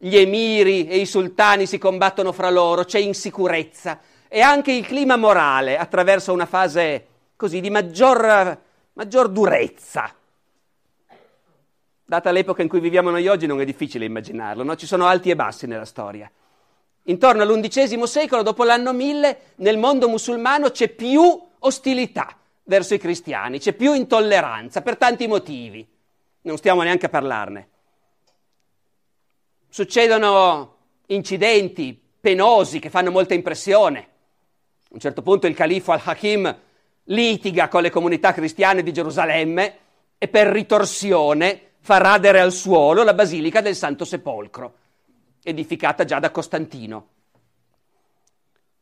[0.00, 5.16] gli emiri e i sultani si combattono fra loro, c'è insicurezza e anche il clima
[5.16, 8.58] morale attraverso una fase così di maggior,
[8.92, 10.14] maggior durezza.
[12.04, 14.76] Data l'epoca in cui viviamo noi oggi non è difficile immaginarlo, no?
[14.76, 16.30] ci sono alti e bassi nella storia.
[17.04, 21.22] Intorno all'undicesimo secolo, dopo l'anno 1000, nel mondo musulmano c'è più
[21.58, 25.86] ostilità verso i cristiani, c'è più intolleranza per tanti motivi.
[26.42, 27.68] Non stiamo neanche a parlarne
[29.68, 30.76] succedono
[31.06, 33.98] incidenti penosi che fanno molta impressione.
[33.98, 36.56] A un certo punto il califfo al-Hakim
[37.04, 39.78] litiga con le comunità cristiane di Gerusalemme
[40.18, 44.74] e per ritorsione fa radere al suolo la basilica del Santo Sepolcro,
[45.42, 47.08] edificata già da Costantino.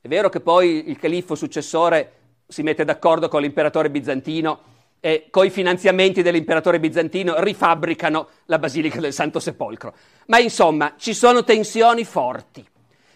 [0.01, 2.13] È vero che poi il califfo successore
[2.47, 9.13] si mette d'accordo con l'imperatore bizantino e coi finanziamenti dell'imperatore bizantino rifabbricano la Basilica del
[9.13, 9.95] Santo Sepolcro.
[10.27, 12.67] Ma insomma, ci sono tensioni forti.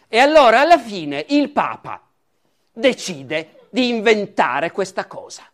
[0.08, 2.02] E allora alla fine il Papa
[2.72, 5.44] decide di inventare questa cosa,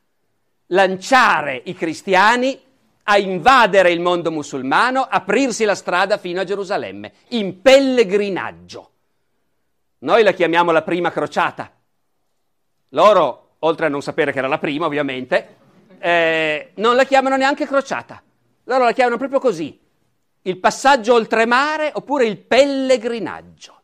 [0.69, 2.59] lanciare i cristiani
[3.09, 8.91] a invadere il mondo musulmano, aprirsi la strada fino a Gerusalemme, in pellegrinaggio.
[9.99, 11.73] Noi la chiamiamo la prima crociata.
[12.91, 15.57] Loro, oltre a non sapere che era la prima, ovviamente,
[15.99, 18.23] eh, non la chiamano neanche crociata.
[18.65, 19.79] Loro la chiamano proprio così,
[20.43, 23.75] il passaggio oltremare oppure il pellegrinaggio.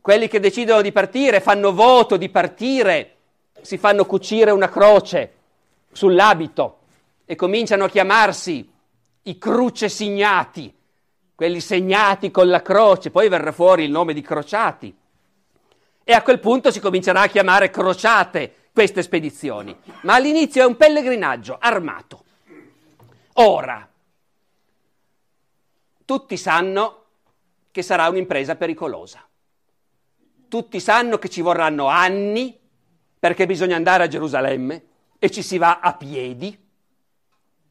[0.00, 3.16] Quelli che decidono di partire fanno voto di partire,
[3.60, 5.32] si fanno cucire una croce
[5.90, 6.78] sull'abito
[7.24, 8.70] e cominciano a chiamarsi
[9.22, 10.72] i croce signati,
[11.34, 14.96] quelli segnati con la croce, poi verrà fuori il nome di crociati.
[16.04, 19.74] E a quel punto si comincerà a chiamare crociate queste spedizioni.
[20.02, 22.24] Ma all'inizio è un pellegrinaggio armato.
[23.36, 23.88] Ora,
[26.04, 27.04] tutti sanno
[27.70, 29.26] che sarà un'impresa pericolosa.
[30.46, 32.54] Tutti sanno che ci vorranno anni
[33.18, 34.84] perché bisogna andare a Gerusalemme
[35.18, 36.64] e ci si va a piedi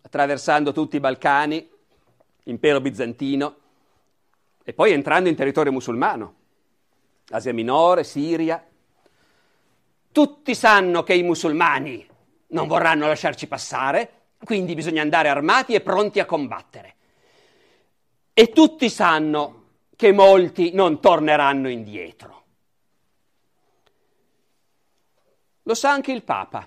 [0.01, 1.69] attraversando tutti i Balcani,
[2.45, 3.55] impero bizantino,
[4.63, 6.33] e poi entrando in territorio musulmano,
[7.29, 8.65] Asia Minore, Siria.
[10.15, 12.07] Tutti sanno che i musulmani
[12.51, 16.95] non vorranno lasciarci passare, quindi bisogna andare armati e pronti a combattere.
[18.31, 19.63] E tutti sanno
[19.97, 22.43] che molti non torneranno indietro.
[25.63, 26.65] Lo sa anche il Papa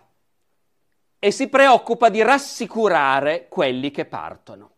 [1.18, 4.72] e si preoccupa di rassicurare quelli che partono.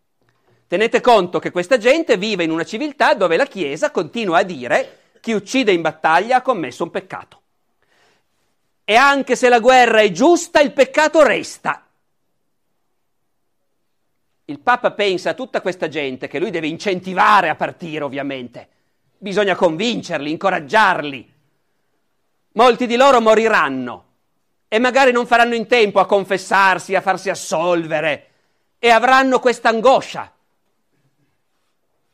[0.68, 5.16] Tenete conto che questa gente vive in una civiltà dove la Chiesa continua a dire
[5.20, 7.38] chi uccide in battaglia ha commesso un peccato.
[8.90, 11.86] E anche se la guerra è giusta, il peccato resta.
[14.46, 18.68] Il Papa pensa a tutta questa gente che lui deve incentivare a partire, ovviamente.
[19.16, 21.34] Bisogna convincerli, incoraggiarli.
[22.54, 24.06] Molti di loro moriranno
[24.66, 28.30] e magari non faranno in tempo a confessarsi, a farsi assolvere
[28.80, 30.34] e avranno questa angoscia.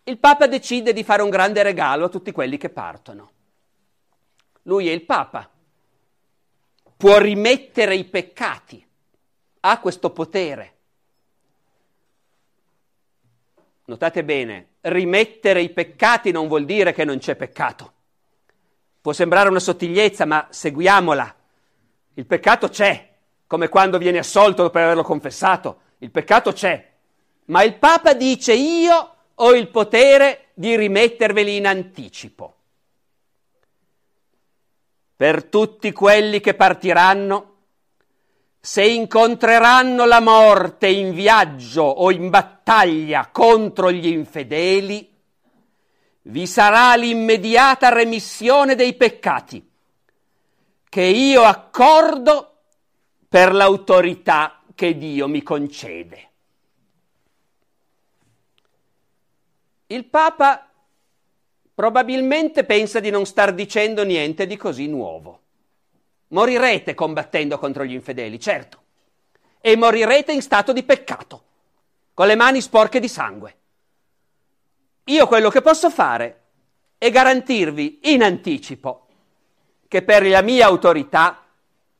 [0.04, 3.30] Il Papa decide di fare un grande regalo a tutti quelli che partono.
[4.64, 5.52] Lui è il Papa,
[6.96, 8.84] può rimettere i peccati,
[9.60, 10.74] ha questo potere.
[13.84, 17.92] Notate bene, rimettere i peccati non vuol dire che non c'è peccato.
[19.00, 21.34] Può sembrare una sottigliezza, ma seguiamola.
[22.14, 23.14] Il peccato c'è,
[23.46, 25.82] come quando viene assolto dopo averlo confessato.
[25.98, 26.92] Il peccato c'è.
[27.46, 32.55] Ma il Papa dice io ho il potere di rimetterveli in anticipo.
[35.16, 37.54] Per tutti quelli che partiranno,
[38.60, 45.14] se incontreranno la morte in viaggio o in battaglia contro gli infedeli,
[46.22, 49.66] vi sarà l'immediata remissione dei peccati
[50.88, 52.62] che io accordo
[53.28, 56.30] per l'autorità che Dio mi concede.
[59.86, 60.65] Il Papa
[61.76, 65.40] probabilmente pensa di non star dicendo niente di così nuovo.
[66.28, 68.82] Morirete combattendo contro gli infedeli, certo,
[69.60, 71.42] e morirete in stato di peccato,
[72.14, 73.56] con le mani sporche di sangue.
[75.04, 76.44] Io quello che posso fare
[76.96, 79.06] è garantirvi in anticipo
[79.86, 81.44] che per la mia autorità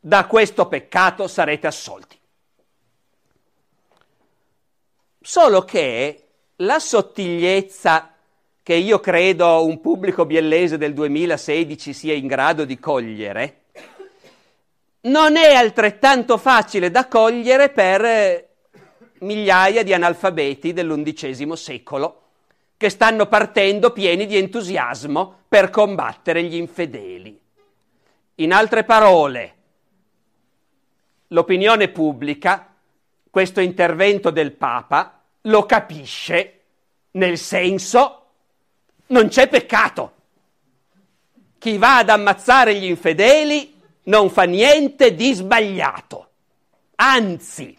[0.01, 2.19] da questo peccato sarete assolti.
[5.21, 8.16] Solo che la sottigliezza
[8.67, 13.67] che io credo un pubblico biellese del 2016 sia in grado di cogliere,
[15.03, 18.49] non è altrettanto facile da cogliere per eh,
[19.21, 22.23] migliaia di analfabeti dell'undicesimo secolo
[22.77, 27.41] che stanno partendo pieni di entusiasmo per combattere gli infedeli.
[28.35, 29.55] In altre parole,
[31.29, 32.75] l'opinione pubblica
[33.31, 36.63] questo intervento del Papa lo capisce
[37.13, 38.23] nel senso
[39.09, 40.13] non c'è peccato.
[41.59, 46.29] Chi va ad ammazzare gli infedeli non fa niente di sbagliato.
[46.97, 47.77] Anzi,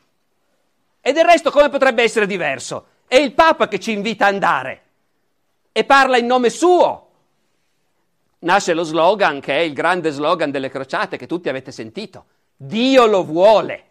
[0.99, 2.87] e del resto come potrebbe essere diverso?
[3.07, 4.81] È il Papa che ci invita ad andare
[5.71, 7.07] e parla in nome suo
[8.39, 12.25] nasce lo slogan che è il grande slogan delle crociate che tutti avete sentito.
[12.55, 13.83] Dio lo vuole.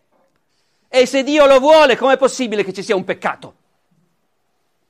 [0.89, 3.55] E se Dio lo vuole, com'è possibile che ci sia un peccato?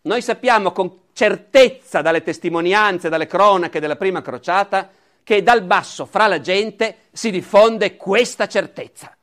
[0.03, 4.91] Noi sappiamo con certezza dalle testimonianze, dalle cronache della prima crociata,
[5.25, 9.17] che dal basso fra la gente si diffonde questa certezza.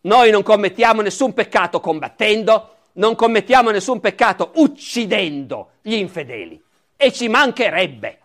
[0.00, 6.60] Noi non commettiamo nessun peccato combattendo, non commettiamo nessun peccato uccidendo gli infedeli.
[6.96, 8.18] E ci mancherebbe.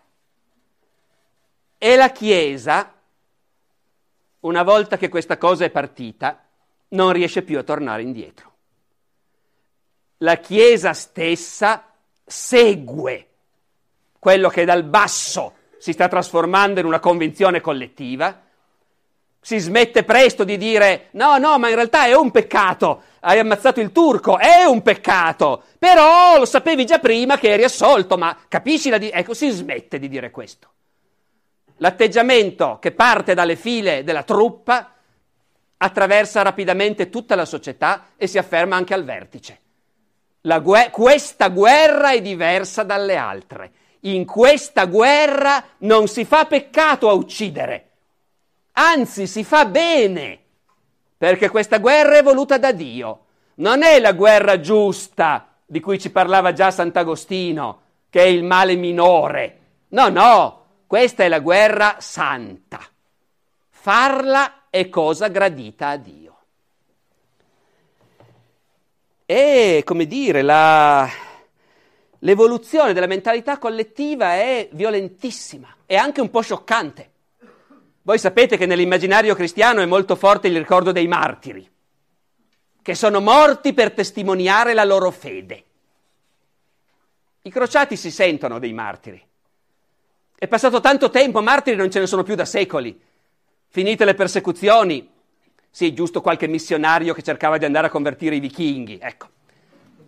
[1.78, 2.92] E la Chiesa,
[4.40, 6.44] una volta che questa cosa è partita,
[6.88, 8.50] non riesce più a tornare indietro.
[10.18, 11.86] La Chiesa stessa
[12.24, 13.28] segue
[14.18, 18.40] quello che dal basso si sta trasformando in una convinzione collettiva,
[19.40, 23.80] si smette presto di dire no, no, ma in realtà è un peccato, hai ammazzato
[23.80, 28.88] il turco, è un peccato, però lo sapevi già prima che eri assolto, ma capisci
[28.90, 29.10] la di...
[29.12, 30.70] Ecco, si smette di dire questo.
[31.78, 34.94] L'atteggiamento che parte dalle file della truppa
[35.78, 39.61] attraversa rapidamente tutta la società e si afferma anche al vertice.
[40.42, 43.72] Gue- questa guerra è diversa dalle altre.
[44.00, 47.90] In questa guerra non si fa peccato a uccidere,
[48.72, 50.40] anzi si fa bene,
[51.16, 53.26] perché questa guerra è voluta da Dio.
[53.54, 57.80] Non è la guerra giusta di cui ci parlava già Sant'Agostino,
[58.10, 59.58] che è il male minore.
[59.90, 62.80] No, no, questa è la guerra santa.
[63.70, 66.31] Farla è cosa gradita a Dio.
[69.34, 71.08] E, come dire, la,
[72.18, 77.10] l'evoluzione della mentalità collettiva è violentissima, è anche un po' scioccante.
[78.02, 81.66] Voi sapete che nell'immaginario cristiano è molto forte il ricordo dei martiri,
[82.82, 85.64] che sono morti per testimoniare la loro fede.
[87.40, 89.26] I crociati si sentono dei martiri.
[90.38, 93.00] È passato tanto tempo, martiri non ce ne sono più da secoli.
[93.68, 95.10] Finite le persecuzioni,
[95.74, 99.28] sì, giusto qualche missionario che cercava di andare a convertire i vichinghi, ecco.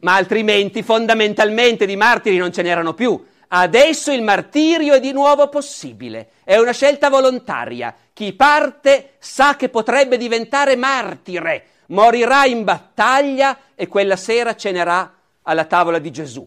[0.00, 3.24] Ma altrimenti fondamentalmente di martiri non ce n'erano più.
[3.48, 7.96] Adesso il martirio è di nuovo possibile, è una scelta volontaria.
[8.12, 15.64] Chi parte sa che potrebbe diventare martire, morirà in battaglia e quella sera cenerà alla
[15.64, 16.46] tavola di Gesù.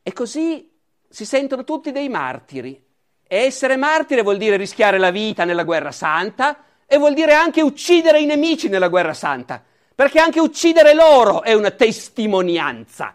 [0.00, 0.70] E così
[1.08, 2.86] si sentono tutti dei martiri.
[3.30, 7.60] E essere martire vuol dire rischiare la vita nella guerra santa e vuol dire anche
[7.60, 9.62] uccidere i nemici nella guerra santa,
[9.94, 13.14] perché anche uccidere loro è una testimonianza.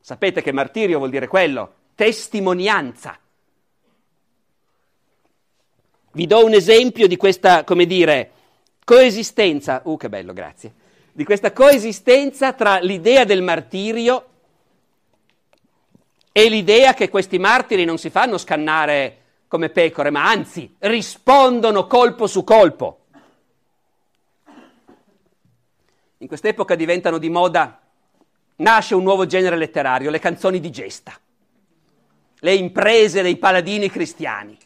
[0.00, 1.74] Sapete che martirio vuol dire quello?
[1.96, 3.18] Testimonianza.
[6.12, 8.30] Vi do un esempio di questa, come dire,
[8.84, 9.82] coesistenza.
[9.84, 10.72] Uh, che bello, grazie.
[11.12, 14.26] Di questa coesistenza tra l'idea del martirio
[16.32, 19.19] e l'idea che questi martiri non si fanno scannare
[19.50, 23.00] come pecore, ma anzi rispondono colpo su colpo.
[26.18, 27.80] In quest'epoca diventano di moda
[28.58, 31.18] nasce un nuovo genere letterario, le canzoni di gesta,
[32.38, 34.56] le imprese dei paladini cristiani.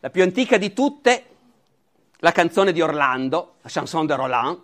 [0.00, 1.24] La più antica di tutte,
[2.18, 4.60] la canzone di Orlando, la chanson de Roland,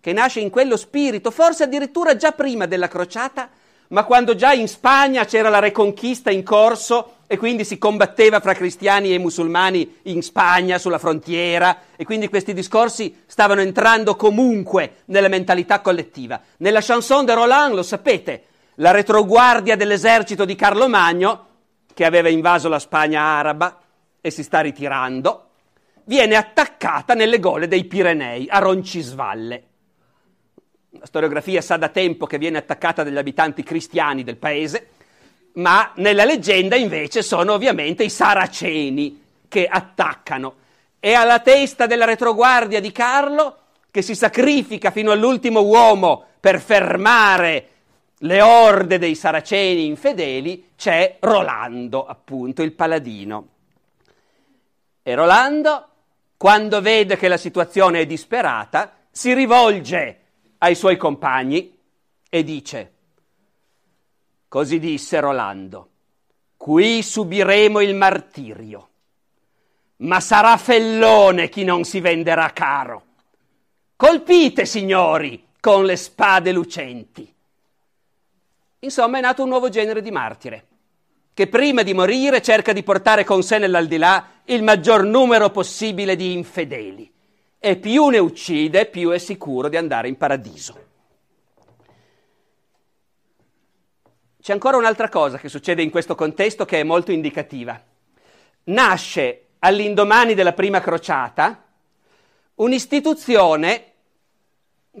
[0.00, 3.50] che nasce in quello spirito, forse addirittura già prima della crociata,
[3.90, 8.54] ma quando già in Spagna c'era la reconquista in corso e quindi si combatteva fra
[8.54, 15.28] cristiani e musulmani in Spagna, sulla frontiera, e quindi questi discorsi stavano entrando comunque nella
[15.28, 16.40] mentalità collettiva.
[16.58, 18.44] Nella chanson de Roland, lo sapete,
[18.76, 21.46] la retroguardia dell'esercito di Carlo Magno,
[21.92, 23.80] che aveva invaso la Spagna araba
[24.20, 25.48] e si sta ritirando,
[26.04, 29.64] viene attaccata nelle gole dei Pirenei, a Roncisvalle.
[30.98, 34.88] La storiografia sa da tempo che viene attaccata dagli abitanti cristiani del paese,
[35.56, 40.54] ma nella leggenda invece sono ovviamente i saraceni che attaccano.
[41.00, 43.58] E alla testa della retroguardia di Carlo,
[43.90, 47.68] che si sacrifica fino all'ultimo uomo per fermare
[48.20, 53.48] le orde dei saraceni infedeli, c'è Rolando, appunto, il paladino.
[55.02, 55.88] E Rolando,
[56.36, 60.20] quando vede che la situazione è disperata, si rivolge
[60.58, 61.78] ai suoi compagni
[62.28, 62.92] e dice,
[64.48, 65.90] Così disse Rolando,
[66.56, 68.88] qui subiremo il martirio,
[69.98, 73.04] ma sarà fellone chi non si venderà caro.
[73.96, 77.34] Colpite, signori, con le spade lucenti.
[78.78, 80.66] Insomma, è nato un nuovo genere di martire,
[81.34, 86.32] che prima di morire cerca di portare con sé nell'aldilà il maggior numero possibile di
[86.34, 87.12] infedeli.
[87.58, 90.85] E più ne uccide, più è sicuro di andare in paradiso.
[94.46, 97.82] C'è ancora un'altra cosa che succede in questo contesto che è molto indicativa.
[98.66, 101.64] Nasce all'indomani della prima crociata
[102.54, 103.92] un'istituzione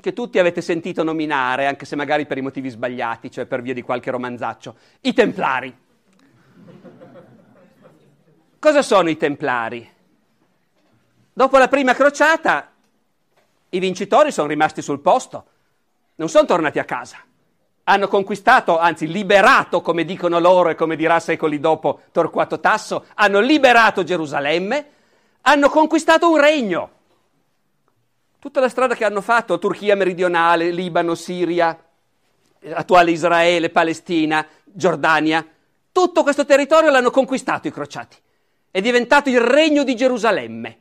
[0.00, 3.72] che tutti avete sentito nominare, anche se magari per i motivi sbagliati, cioè per via
[3.72, 5.78] di qualche romanzaccio, i Templari.
[8.58, 9.88] Cosa sono i templari?
[11.32, 12.72] Dopo la prima crociata
[13.68, 15.46] i vincitori sono rimasti sul posto,
[16.16, 17.22] non sono tornati a casa.
[17.88, 23.38] Hanno conquistato, anzi liberato, come dicono loro e come dirà secoli dopo Torquato Tasso, hanno
[23.38, 24.86] liberato Gerusalemme,
[25.42, 26.90] hanno conquistato un regno.
[28.40, 31.78] Tutta la strada che hanno fatto, Turchia meridionale, Libano, Siria,
[32.72, 35.46] attuale Israele, Palestina, Giordania,
[35.92, 38.16] tutto questo territorio l'hanno conquistato i crociati.
[38.68, 40.78] È diventato il regno di Gerusalemme.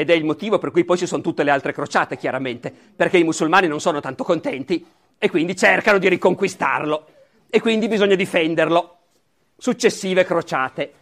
[0.00, 3.18] Ed è il motivo per cui poi ci sono tutte le altre crociate, chiaramente, perché
[3.18, 4.82] i musulmani non sono tanto contenti
[5.18, 7.06] e quindi cercano di riconquistarlo.
[7.50, 8.96] E quindi bisogna difenderlo.
[9.58, 10.92] Successive crociate.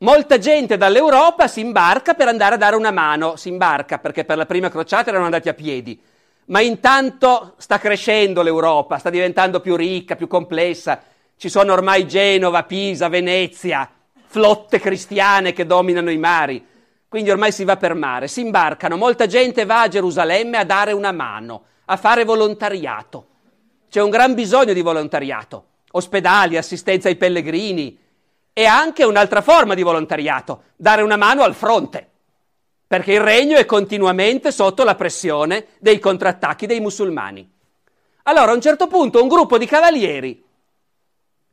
[0.00, 4.36] Molta gente dall'Europa si imbarca per andare a dare una mano, si imbarca perché per
[4.36, 5.98] la prima crociata erano andati a piedi,
[6.46, 11.02] ma intanto sta crescendo l'Europa, sta diventando più ricca, più complessa,
[11.38, 13.88] ci sono ormai Genova, Pisa, Venezia,
[14.26, 16.62] flotte cristiane che dominano i mari
[17.12, 20.92] quindi ormai si va per mare, si imbarcano, molta gente va a Gerusalemme a dare
[20.92, 23.26] una mano, a fare volontariato.
[23.90, 27.98] C'è un gran bisogno di volontariato, ospedali, assistenza ai pellegrini.
[28.54, 32.08] E anche un'altra forma di volontariato, dare una mano al fronte,
[32.86, 37.46] perché il regno è continuamente sotto la pressione dei contrattacchi dei musulmani.
[38.22, 40.42] Allora a un certo punto un gruppo di cavalieri,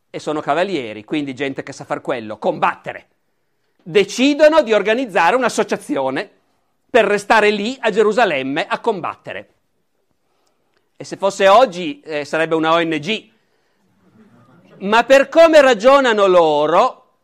[0.09, 3.07] e sono cavalieri, quindi gente che sa far quello, combattere
[3.89, 6.29] decidono di organizzare un'associazione
[6.91, 9.49] per restare lì a Gerusalemme a combattere.
[10.95, 13.29] E se fosse oggi eh, sarebbe una ONG.
[14.81, 17.15] Ma per come ragionano loro,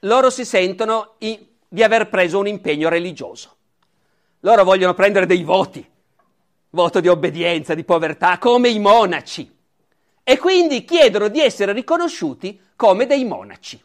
[0.00, 1.38] loro si sentono in,
[1.68, 3.56] di aver preso un impegno religioso.
[4.40, 5.88] Loro vogliono prendere dei voti,
[6.70, 9.56] voto di obbedienza, di povertà, come i monaci.
[10.24, 13.80] E quindi chiedono di essere riconosciuti come dei monaci.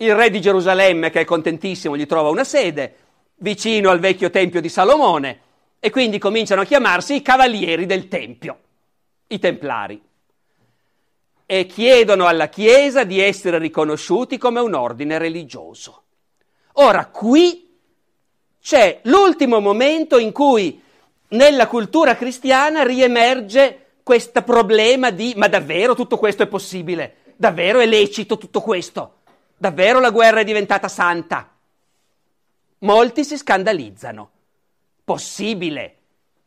[0.00, 2.94] Il re di Gerusalemme, che è contentissimo, gli trova una sede
[3.38, 5.40] vicino al vecchio tempio di Salomone
[5.80, 8.58] e quindi cominciano a chiamarsi i cavalieri del tempio,
[9.26, 10.00] i templari,
[11.46, 16.02] e chiedono alla Chiesa di essere riconosciuti come un ordine religioso.
[16.74, 17.76] Ora, qui
[18.60, 20.80] c'è l'ultimo momento in cui
[21.30, 27.16] nella cultura cristiana riemerge questo problema di ma davvero tutto questo è possibile?
[27.34, 29.17] Davvero è lecito tutto questo?
[29.60, 31.52] Davvero la guerra è diventata santa?
[32.78, 34.30] Molti si scandalizzano.
[35.02, 35.96] Possibile?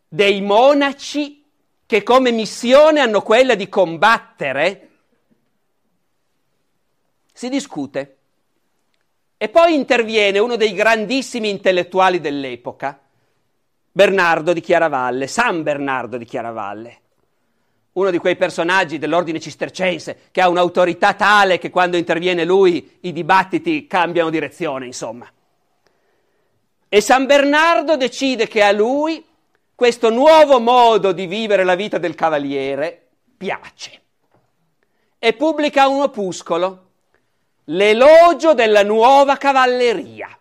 [0.08, 1.46] Dei monaci
[1.86, 4.90] che come missione hanno quella di combattere?
[7.34, 8.18] Si discute.
[9.36, 12.98] E poi interviene uno dei grandissimi intellettuali dell'epoca,
[13.92, 17.02] Bernardo di Chiaravalle, San Bernardo di Chiaravalle
[17.94, 23.12] uno di quei personaggi dell'ordine cistercense che ha un'autorità tale che quando interviene lui i
[23.12, 25.30] dibattiti cambiano direzione, insomma.
[26.88, 29.26] E San Bernardo decide che a lui
[29.76, 34.02] questo nuovo modo di vivere la vita del cavaliere piace
[35.18, 36.86] e pubblica un opuscolo,
[37.66, 40.36] l'elogio della nuova cavalleria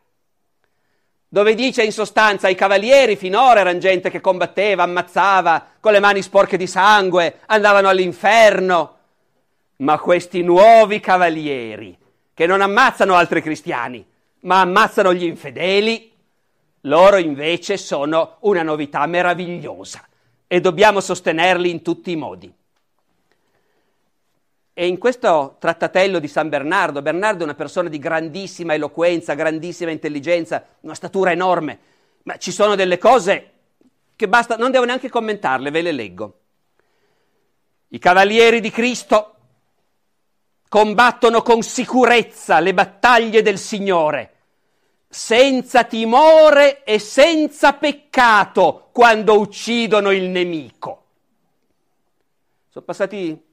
[1.33, 6.22] dove dice in sostanza i cavalieri finora erano gente che combatteva, ammazzava con le mani
[6.22, 8.97] sporche di sangue, andavano all'inferno,
[9.76, 11.97] ma questi nuovi cavalieri
[12.35, 14.05] che non ammazzano altri cristiani,
[14.41, 16.12] ma ammazzano gli infedeli,
[16.83, 20.05] loro invece sono una novità meravigliosa
[20.49, 22.53] e dobbiamo sostenerli in tutti i modi.
[24.81, 29.91] E in questo trattatello di San Bernardo, Bernardo è una persona di grandissima eloquenza, grandissima
[29.91, 31.78] intelligenza, una statura enorme,
[32.22, 33.51] ma ci sono delle cose
[34.16, 36.39] che basta, non devo neanche commentarle, ve le leggo.
[37.89, 39.35] I cavalieri di Cristo
[40.66, 44.35] combattono con sicurezza le battaglie del Signore,
[45.11, 51.05] senza timore e senza peccato quando uccidono il nemico.
[52.70, 53.49] Sono passati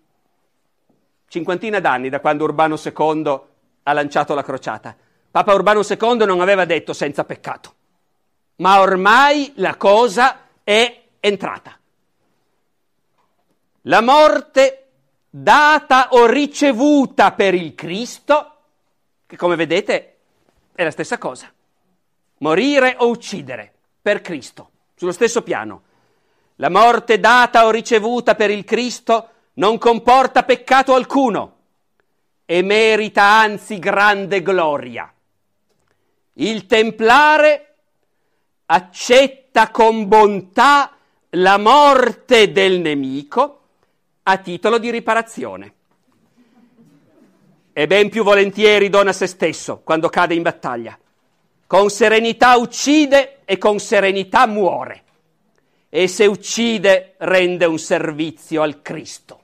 [1.28, 3.40] cinquantina d'anni da quando Urbano II
[3.84, 4.96] ha lanciato la crociata.
[5.30, 7.74] Papa Urbano II non aveva detto senza peccato,
[8.58, 11.78] ma ormai la cosa è entrata.
[13.82, 14.88] La morte
[15.30, 18.56] data o ricevuta per il Cristo,
[19.26, 20.16] che come vedete
[20.74, 21.52] è la stessa cosa.
[22.40, 23.72] Morire o uccidere
[24.02, 25.84] per Cristo, sullo stesso piano.
[26.56, 31.56] La morte data o ricevuta per il Cristo non comporta peccato alcuno
[32.46, 35.12] e merita anzi grande gloria.
[36.34, 37.76] Il templare
[38.68, 40.96] accetta con bontà
[41.32, 43.62] la morte del nemico
[44.24, 45.74] a titolo di riparazione.
[47.74, 50.98] e ben più volentieri dona se stesso quando cade in battaglia.
[51.68, 55.04] Con serenità uccide e con serenità muore.
[55.90, 59.44] E se uccide rende un servizio al Cristo.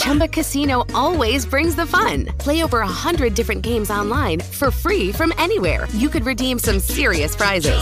[0.00, 2.24] Chumba Casino always brings the fun.
[2.38, 5.86] Play over a hundred different games online for free from anywhere.
[5.92, 7.78] You could redeem some serious prizes.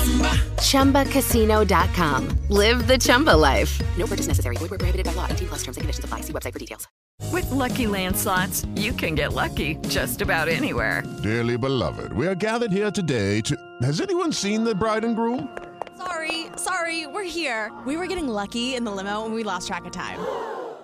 [0.58, 1.04] Chumba.
[1.04, 2.28] ChumbaCasino.com.
[2.48, 3.80] Live the Chumba life.
[3.96, 4.56] No purchase necessary.
[4.56, 5.28] Void where prohibited by law.
[5.30, 6.22] 18 plus terms and conditions apply.
[6.22, 6.88] See website for details.
[7.30, 11.04] With Lucky Land slots, you can get lucky just about anywhere.
[11.22, 13.56] Dearly beloved, we are gathered here today to.
[13.82, 15.56] Has anyone seen the bride and groom?
[15.96, 17.72] Sorry, sorry, we're here.
[17.86, 20.18] We were getting lucky in the limo and we lost track of time.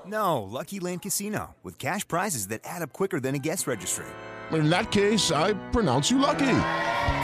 [0.06, 4.06] No, Lucky Land Casino, with cash prizes that add up quicker than a guest registry.
[4.52, 6.56] In that case, I pronounce you lucky.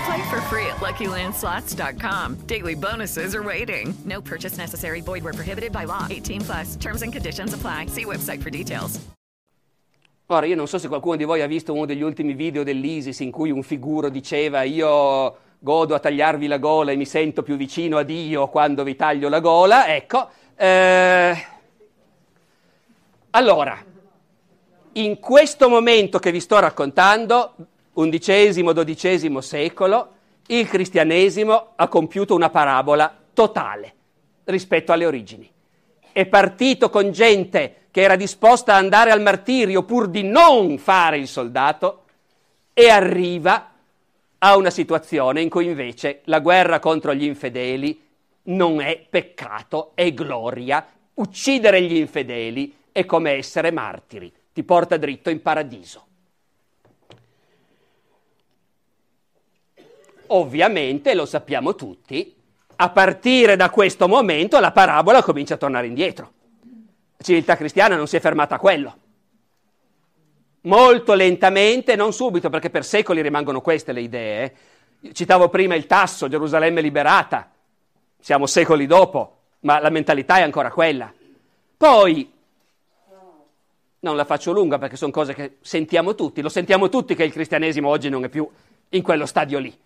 [0.05, 2.47] Play for free at LuckyLandSlots.com.
[2.47, 3.95] Daily bonuses are waiting.
[4.05, 5.01] No purchase necessary.
[5.03, 6.07] Void where prohibited by law.
[6.09, 6.77] 18 plus.
[6.77, 7.87] Terms and conditions apply.
[7.87, 8.99] See website for details.
[10.27, 13.19] Ora, io non so se qualcuno di voi ha visto uno degli ultimi video dell'ISIS
[13.19, 17.57] in cui un figuro diceva io godo a tagliarvi la gola e mi sento più
[17.57, 19.93] vicino a Dio quando vi taglio la gola.
[19.95, 20.29] Ecco.
[20.57, 21.59] Eh...
[23.33, 23.81] Allora,
[24.95, 27.55] in questo momento che vi sto raccontando,
[27.95, 30.15] XI-XII secolo,
[30.49, 33.95] il cristianesimo ha compiuto una parabola totale
[34.45, 35.49] rispetto alle origini.
[36.11, 41.19] È partito con gente che era disposta ad andare al martirio pur di non fare
[41.19, 42.07] il soldato
[42.73, 43.71] e arriva
[44.39, 48.09] a una situazione in cui invece la guerra contro gli infedeli
[48.45, 50.85] non è peccato, è gloria.
[51.15, 56.07] Uccidere gli infedeli è come essere martiri, ti porta dritto in paradiso.
[60.29, 62.35] Ovviamente, lo sappiamo tutti,
[62.77, 66.33] a partire da questo momento la parabola comincia a tornare indietro.
[67.17, 68.97] La civiltà cristiana non si è fermata a quello.
[70.63, 74.55] Molto lentamente, non subito, perché per secoli rimangono queste le idee.
[75.13, 77.51] Citavo prima il tasso, Gerusalemme liberata,
[78.19, 81.13] siamo secoli dopo, ma la mentalità è ancora quella.
[81.77, 82.31] Poi,
[84.01, 87.33] non la faccio lunga perché sono cose che sentiamo tutti, lo sentiamo tutti che il
[87.33, 88.49] cristianesimo oggi non è più
[88.91, 89.77] in quello stadio lì.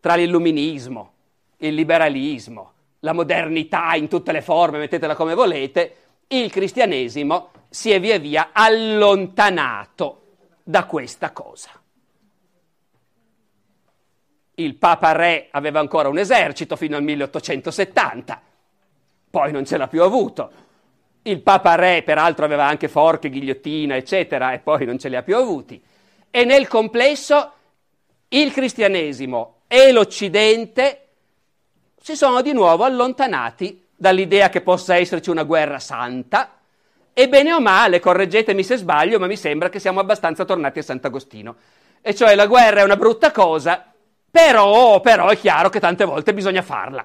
[0.00, 1.12] Tra l'illuminismo,
[1.58, 5.96] il liberalismo, la modernità in tutte le forme, mettetela come volete,
[6.28, 10.22] il cristianesimo si è via via allontanato
[10.62, 11.70] da questa cosa.
[14.54, 18.40] Il Papa Re aveva ancora un esercito fino al 1870,
[19.28, 20.64] poi non ce l'ha più avuto.
[21.26, 25.22] Il Papa Re, peraltro, aveva anche forche, ghigliottina, eccetera, e poi non ce li ha
[25.22, 25.82] più avuti.
[26.30, 27.52] E nel complesso
[28.28, 31.08] il cristianesimo e l'Occidente
[32.00, 36.58] si sono di nuovo allontanati dall'idea che possa esserci una guerra santa
[37.12, 40.82] e bene o male, correggetemi se sbaglio, ma mi sembra che siamo abbastanza tornati a
[40.82, 41.56] Sant'Agostino.
[42.02, 43.84] E cioè la guerra è una brutta cosa,
[44.30, 47.04] però, però è chiaro che tante volte bisogna farla.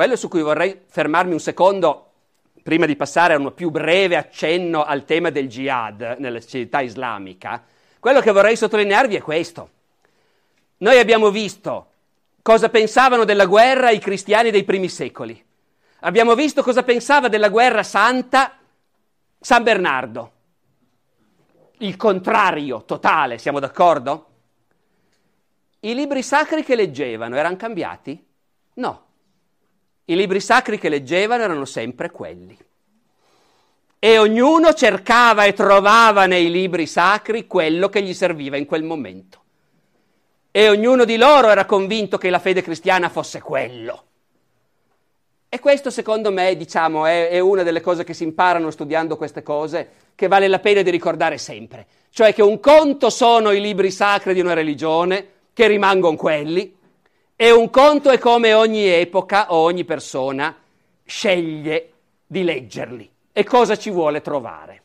[0.00, 2.12] Quello su cui vorrei fermarmi un secondo
[2.62, 7.62] prima di passare a un più breve accenno al tema del jihad nella civiltà islamica,
[7.98, 9.70] quello che vorrei sottolinearvi è questo.
[10.78, 11.90] Noi abbiamo visto
[12.40, 15.44] cosa pensavano della guerra i cristiani dei primi secoli.
[15.98, 18.56] Abbiamo visto cosa pensava della guerra santa
[19.38, 20.32] San Bernardo.
[21.80, 24.28] Il contrario totale, siamo d'accordo?
[25.80, 28.26] I libri sacri che leggevano erano cambiati?
[28.76, 29.08] No.
[30.10, 32.58] I libri sacri che leggevano erano sempre quelli.
[33.96, 39.38] E ognuno cercava e trovava nei libri sacri quello che gli serviva in quel momento.
[40.50, 44.04] E ognuno di loro era convinto che la fede cristiana fosse quello.
[45.48, 49.44] E questo secondo me, diciamo, è, è, una delle cose che si imparano studiando queste
[49.44, 51.86] cose, che vale la pena di ricordare sempre.
[52.10, 56.78] Cioè che un conto sono i libri sacri di una religione, che rimangono quelli,
[57.42, 60.54] e un conto è come ogni epoca o ogni persona
[61.02, 61.92] sceglie
[62.26, 64.82] di leggerli e cosa ci vuole trovare.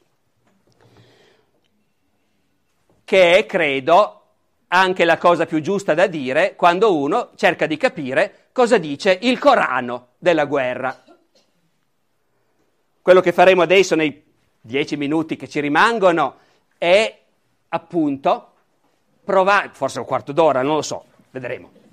[3.03, 4.21] Che è, credo,
[4.69, 9.37] anche la cosa più giusta da dire quando uno cerca di capire cosa dice il
[9.37, 11.03] Corano della guerra.
[13.01, 14.23] Quello che faremo adesso nei
[14.61, 16.37] dieci minuti che ci rimangono
[16.77, 17.19] è
[17.67, 18.53] appunto
[19.25, 21.83] provare, forse un quarto d'ora, non lo so, vedremo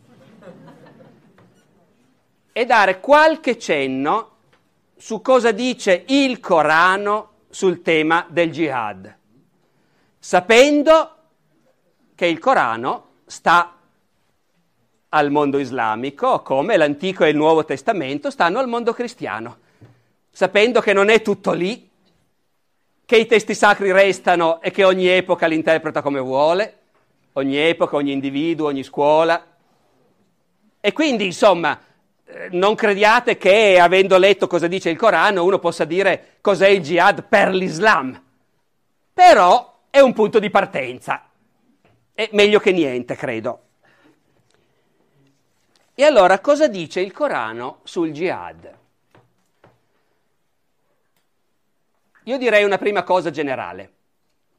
[2.52, 4.30] e dare qualche cenno
[4.96, 9.16] su cosa dice il Corano sul tema del jihad,
[10.18, 11.16] sapendo
[12.14, 13.76] che il Corano sta
[15.08, 19.58] al mondo islamico come l'Antico e il Nuovo Testamento stanno al mondo cristiano,
[20.30, 21.90] sapendo che non è tutto lì,
[23.04, 26.78] che i testi sacri restano e che ogni epoca li interpreta come vuole,
[27.34, 29.44] ogni epoca, ogni individuo, ogni scuola.
[30.80, 31.78] E quindi, insomma,
[32.50, 37.24] non crediate che avendo letto cosa dice il Corano uno possa dire cos'è il jihad
[37.24, 38.20] per l'Islam.
[39.12, 41.28] Però è un punto di partenza.
[42.12, 43.62] È meglio che niente, credo.
[45.94, 48.78] E allora cosa dice il Corano sul jihad?
[52.24, 53.92] Io direi una prima cosa generale.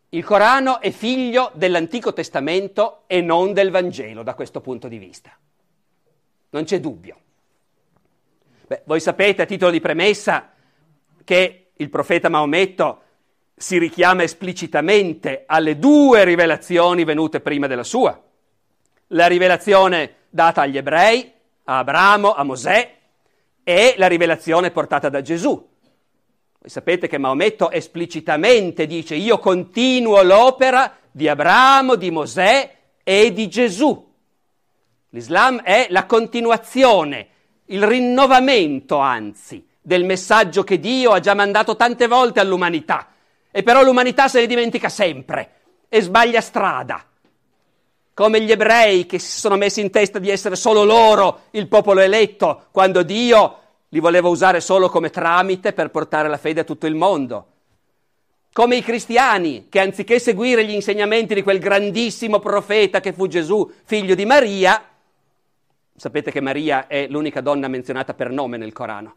[0.09, 5.35] Il Corano è figlio dell'Antico Testamento e non del Vangelo da questo punto di vista.
[6.49, 7.17] Non c'è dubbio.
[8.65, 10.51] Beh, voi sapete a titolo di premessa
[11.23, 13.01] che il profeta Maometto
[13.55, 18.19] si richiama esplicitamente alle due rivelazioni venute prima della sua.
[19.07, 21.31] La rivelazione data agli ebrei,
[21.65, 22.97] a Abramo, a Mosè,
[23.63, 25.51] e la rivelazione portata da Gesù.
[25.51, 33.47] Voi sapete che Maometto esplicitamente dice io continuo l'opera di Abramo, di Mosè e di
[33.49, 34.11] Gesù.
[35.09, 37.27] L'Islam è la continuazione,
[37.73, 43.09] il rinnovamento anzi del messaggio che Dio ha già mandato tante volte all'umanità.
[43.51, 45.51] E però l'umanità se ne dimentica sempre
[45.89, 47.05] e sbaglia strada
[48.13, 51.99] come gli ebrei che si sono messi in testa di essere solo loro il popolo
[51.99, 53.57] eletto, quando Dio
[53.89, 57.47] li voleva usare solo come tramite per portare la fede a tutto il mondo.
[58.53, 63.67] Come i cristiani che anziché seguire gli insegnamenti di quel grandissimo profeta che fu Gesù,
[63.83, 64.92] figlio di Maria,
[65.95, 69.15] sapete che Maria è l'unica donna menzionata per nome nel Corano,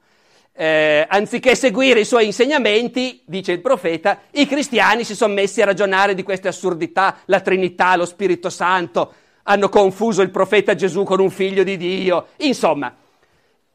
[0.52, 5.66] eh, anziché seguire i suoi insegnamenti, dice il profeta, i cristiani si sono messi a
[5.66, 9.12] ragionare di queste assurdità, la Trinità, lo Spirito Santo,
[9.42, 12.28] hanno confuso il profeta Gesù con un figlio di Dio.
[12.38, 12.94] Insomma,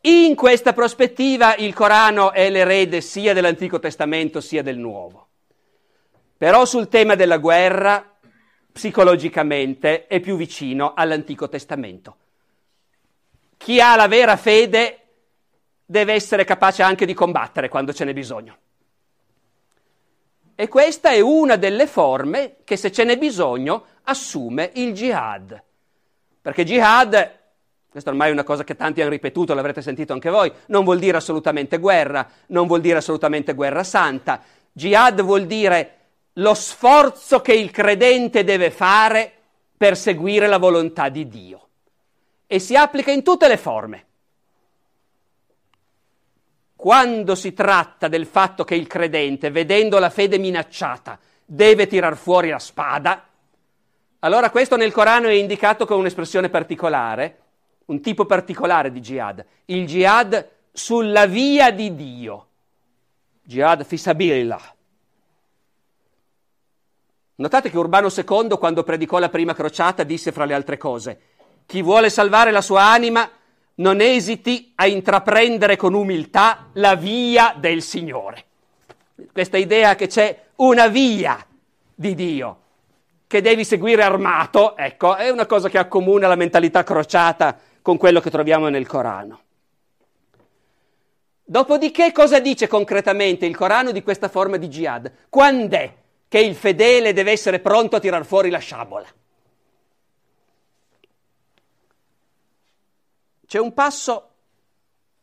[0.01, 5.27] in questa prospettiva il Corano è l'erede sia dell'Antico Testamento sia del Nuovo.
[6.35, 8.17] Però sul tema della guerra,
[8.71, 12.15] psicologicamente, è più vicino all'Antico Testamento.
[13.61, 14.97] Chi ha la vera fede
[15.85, 18.57] deve essere capace anche di combattere quando ce n'è bisogno.
[20.55, 25.63] E questa è una delle forme che se ce n'è bisogno assume il jihad.
[26.41, 27.39] Perché jihad,
[27.87, 30.97] questa ormai è una cosa che tanti hanno ripetuto, l'avrete sentito anche voi, non vuol
[30.97, 34.41] dire assolutamente guerra, non vuol dire assolutamente guerra santa.
[34.71, 35.97] Jihad vuol dire
[36.33, 39.31] lo sforzo che il credente deve fare
[39.77, 41.67] per seguire la volontà di Dio.
[42.53, 44.05] E si applica in tutte le forme
[46.75, 52.49] quando si tratta del fatto che il credente, vedendo la fede minacciata, deve tirar fuori
[52.49, 53.25] la spada,
[54.19, 57.37] allora questo nel Corano è indicato con un'espressione particolare,
[57.85, 62.47] un tipo particolare di jihad, il jihad sulla via di Dio,
[63.43, 64.75] jihad fisabilillah.
[67.35, 71.30] Notate che Urbano II, quando predicò la prima crociata, disse fra le altre cose,
[71.71, 73.31] chi vuole salvare la sua anima
[73.75, 78.43] non esiti a intraprendere con umiltà la via del Signore.
[79.31, 81.37] Questa idea che c'è una via
[81.95, 82.59] di Dio
[83.25, 88.19] che devi seguire armato, ecco, è una cosa che accomuna la mentalità crociata con quello
[88.19, 89.39] che troviamo nel Corano.
[91.41, 95.09] Dopodiché cosa dice concretamente il Corano di questa forma di jihad?
[95.29, 95.93] Quando è
[96.27, 99.07] che il fedele deve essere pronto a tirar fuori la sciabola?
[103.51, 104.29] C'è un passo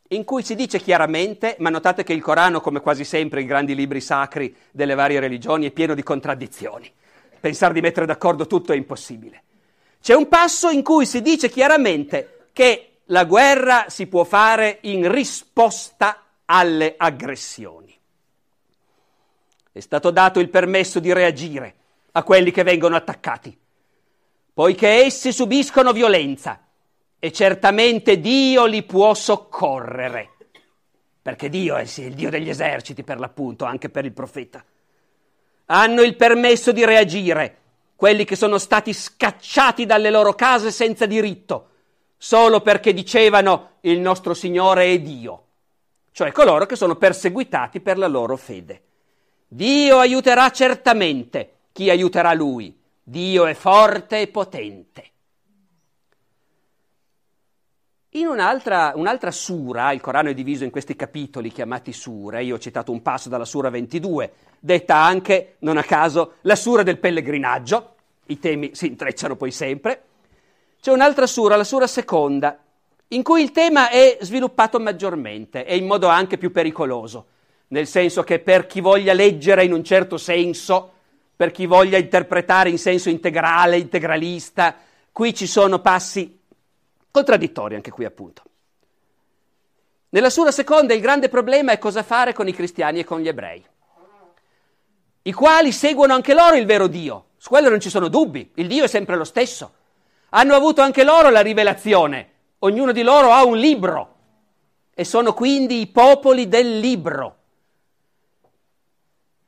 [0.08, 3.74] in cui si dice chiaramente, ma notate che il Corano, come quasi sempre i grandi
[3.74, 6.92] libri sacri delle varie religioni, è pieno di contraddizioni.
[7.40, 9.42] Pensare di mettere d'accordo tutto è impossibile.
[10.02, 15.10] C'è un passo in cui si dice chiaramente che la guerra si può fare in
[15.10, 17.98] risposta alle aggressioni.
[19.72, 21.76] È stato dato il permesso di reagire
[22.12, 23.58] a quelli che vengono attaccati,
[24.52, 26.67] poiché essi subiscono violenza
[27.18, 30.30] e certamente Dio li può soccorrere,
[31.20, 34.64] perché Dio è il Dio degli eserciti per l'appunto, anche per il profeta.
[35.66, 37.56] Hanno il permesso di reagire,
[37.96, 41.70] quelli che sono stati scacciati dalle loro case senza diritto,
[42.16, 45.44] solo perché dicevano il nostro Signore è Dio,
[46.12, 48.82] cioè coloro che sono perseguitati per la loro fede.
[49.48, 52.76] Dio aiuterà certamente chi aiuterà Lui.
[53.02, 55.10] Dio è forte e potente.
[58.12, 62.58] In un'altra, un'altra, sura, il Corano è diviso in questi capitoli chiamati sure, io ho
[62.58, 67.96] citato un passo dalla sura 22, detta anche, non a caso, la sura del pellegrinaggio,
[68.28, 70.04] i temi si intrecciano poi sempre.
[70.80, 72.58] C'è un'altra sura, la sura seconda,
[73.08, 77.26] in cui il tema è sviluppato maggiormente e in modo anche più pericoloso,
[77.68, 80.92] nel senso che per chi voglia leggere in un certo senso,
[81.36, 84.76] per chi voglia interpretare in senso integrale, integralista,
[85.12, 86.37] qui ci sono passi
[87.18, 88.42] Contraddittorio anche qui appunto.
[90.10, 93.26] Nella sura seconda il grande problema è cosa fare con i cristiani e con gli
[93.26, 93.64] ebrei,
[95.22, 98.68] i quali seguono anche loro il vero Dio, su quello non ci sono dubbi, il
[98.68, 99.72] Dio è sempre lo stesso.
[100.28, 104.14] Hanno avuto anche loro la rivelazione, ognuno di loro ha un libro
[104.94, 107.36] e sono quindi i popoli del libro.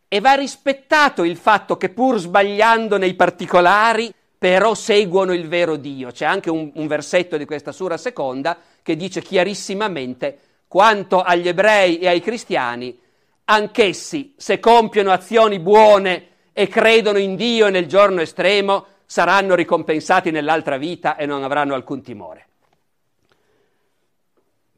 [0.08, 6.12] E va rispettato il fatto che pur sbagliando nei particolari, però seguono il vero Dio.
[6.12, 11.99] C'è anche un, un versetto di questa sura seconda che dice chiarissimamente quanto agli ebrei
[11.99, 12.99] e ai cristiani,
[13.45, 20.78] anch'essi, se compiono azioni buone e credono in Dio nel giorno estremo, saranno ricompensati nell'altra
[20.78, 22.47] vita e non avranno alcun timore.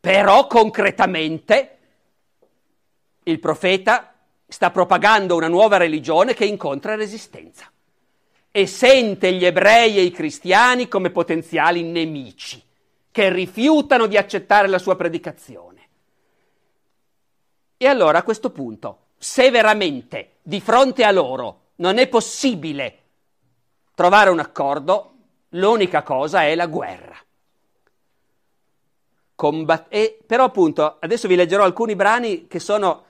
[0.01, 1.79] Però concretamente
[3.23, 4.13] il profeta
[4.49, 7.72] sta propagando una nuova religione che incontra resistenza
[8.53, 12.63] e sente gli ebrei e i cristiani come potenziali nemici
[13.11, 15.89] che rifiutano di accettare la sua predicazione.
[17.77, 22.99] E allora a questo punto, se veramente di fronte a loro non è possibile
[23.95, 25.15] trovare un accordo,
[25.51, 27.17] l'unica cosa è la guerra.
[29.35, 33.05] Combat- e, però appunto, adesso vi leggerò alcuni brani che sono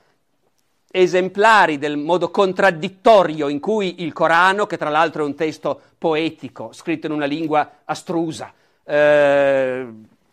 [0.93, 6.73] esemplari del modo contraddittorio in cui il Corano, che tra l'altro è un testo poetico,
[6.73, 8.53] scritto in una lingua astrusa,
[8.85, 9.87] eh,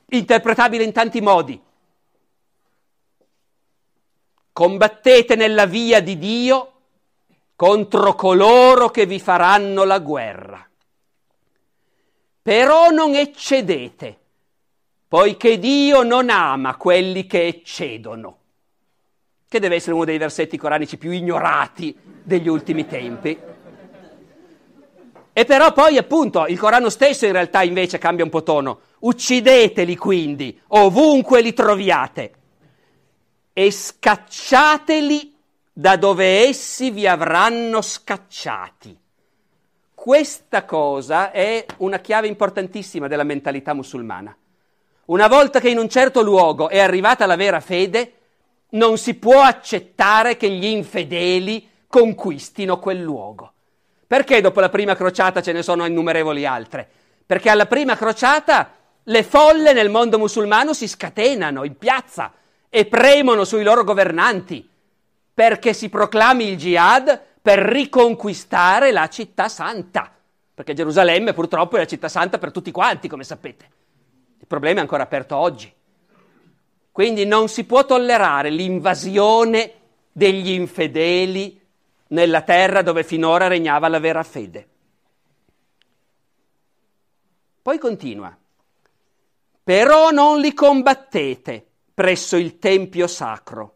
[0.09, 1.59] interpretabile in tanti modi.
[4.51, 6.73] Combattete nella via di Dio
[7.55, 10.69] contro coloro che vi faranno la guerra.
[12.41, 14.19] Però non eccedete,
[15.07, 18.39] poiché Dio non ama quelli che eccedono
[19.49, 23.35] che deve essere uno dei versetti coranici più ignorati degli ultimi tempi.
[25.33, 28.81] E però poi appunto il Corano stesso in realtà invece cambia un po' tono.
[28.99, 32.33] Uccideteli quindi, ovunque li troviate,
[33.51, 35.35] e scacciateli
[35.73, 38.95] da dove essi vi avranno scacciati.
[39.95, 44.37] Questa cosa è una chiave importantissima della mentalità musulmana.
[45.05, 48.18] Una volta che in un certo luogo è arrivata la vera fede,
[48.71, 53.53] non si può accettare che gli infedeli conquistino quel luogo.
[54.05, 56.87] Perché dopo la prima crociata ce ne sono innumerevoli altre?
[57.25, 58.71] Perché alla prima crociata
[59.03, 62.33] le folle nel mondo musulmano si scatenano in piazza
[62.69, 64.67] e premono sui loro governanti
[65.39, 70.11] perché si proclami il jihad per riconquistare la città santa.
[70.53, 73.69] Perché Gerusalemme purtroppo è la città santa per tutti quanti, come sapete.
[74.37, 75.73] Il problema è ancora aperto oggi.
[76.99, 79.73] Quindi non si può tollerare l'invasione
[80.11, 81.57] degli infedeli
[82.07, 84.67] nella terra dove finora regnava la vera fede.
[87.61, 88.37] Poi continua.
[89.63, 93.75] Però non li combattete presso il Tempio sacro.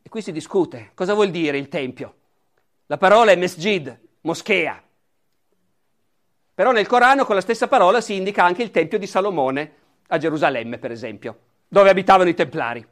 [0.00, 0.92] E qui si discute.
[0.94, 2.14] Cosa vuol dire il Tempio?
[2.86, 4.80] La parola è mesjid, moschea.
[6.54, 9.77] Però nel Corano con la stessa parola si indica anche il Tempio di Salomone,
[10.08, 11.38] a Gerusalemme, per esempio,
[11.68, 12.86] dove abitavano i Templari.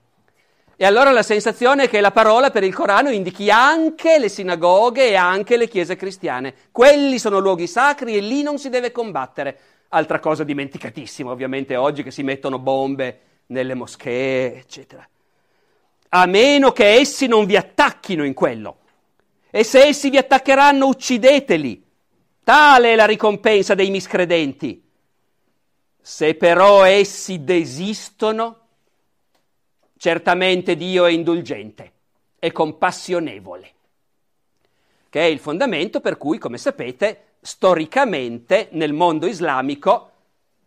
[0.79, 5.09] E allora la sensazione è che la parola per il Corano indichi anche le sinagoghe
[5.09, 6.55] e anche le chiese cristiane.
[6.71, 9.59] Quelli sono luoghi sacri e lì non si deve combattere.
[9.89, 15.09] Altra cosa dimenticatissima, ovviamente, oggi che si mettono bombe nelle moschee, eccetera.
[16.11, 18.79] A meno che essi non vi attacchino in quello.
[19.51, 21.83] E se essi vi attaccheranno, uccideteli.
[22.45, 24.86] Tale è la ricompensa dei miscredenti.
[26.09, 28.59] Se però essi desistono,
[29.97, 31.93] certamente Dio è indulgente
[32.39, 33.73] e compassionevole,
[35.11, 40.11] che è il fondamento per cui, come sapete, storicamente nel mondo islamico,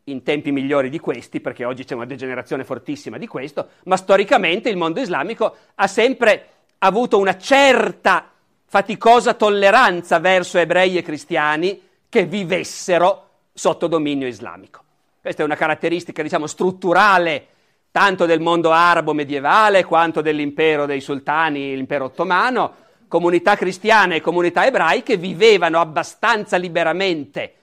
[0.03, 4.67] in tempi migliori di questi, perché oggi c'è una degenerazione fortissima di questo, ma storicamente
[4.67, 6.47] il mondo islamico ha sempre
[6.79, 8.29] avuto una certa
[8.65, 14.83] faticosa tolleranza verso ebrei e cristiani che vivessero sotto dominio islamico.
[15.21, 17.47] Questa è una caratteristica, diciamo, strutturale
[17.91, 22.87] tanto del mondo arabo medievale quanto dell'impero dei sultani, l'impero ottomano.
[23.09, 27.53] Comunità cristiane e comunità ebraiche vivevano abbastanza liberamente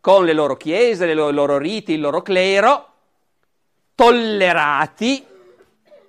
[0.00, 2.88] con le loro chiese, i loro riti, il loro clero,
[3.94, 5.24] tollerati,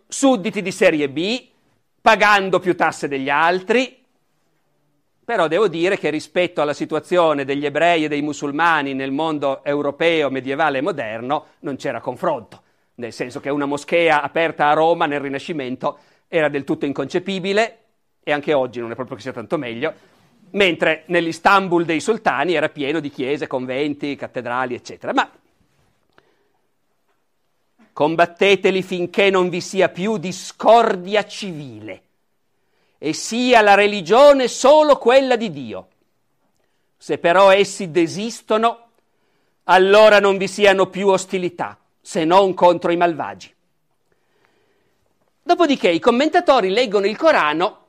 [0.08, 1.48] sudditi di serie B,
[2.02, 4.03] pagando più tasse degli altri.
[5.26, 10.30] Però devo dire che rispetto alla situazione degli ebrei e dei musulmani nel mondo europeo,
[10.30, 12.62] medievale e moderno, non c'era confronto,
[12.96, 17.78] nel senso che una moschea aperta a Roma nel Rinascimento era del tutto inconcepibile,
[18.22, 19.94] e anche oggi non è proprio che sia tanto meglio,
[20.52, 25.14] mentre nell'Istanbul dei sultani era pieno di chiese, conventi, cattedrali, eccetera.
[25.14, 25.30] Ma
[27.94, 32.02] combatteteli finché non vi sia più discordia civile
[33.06, 35.88] e sia la religione solo quella di Dio.
[36.96, 38.92] Se però essi desistono,
[39.66, 43.54] allora non vi siano più ostilità, se non contro i malvagi.
[45.44, 47.88] Dopodiché i commentatori leggono il Corano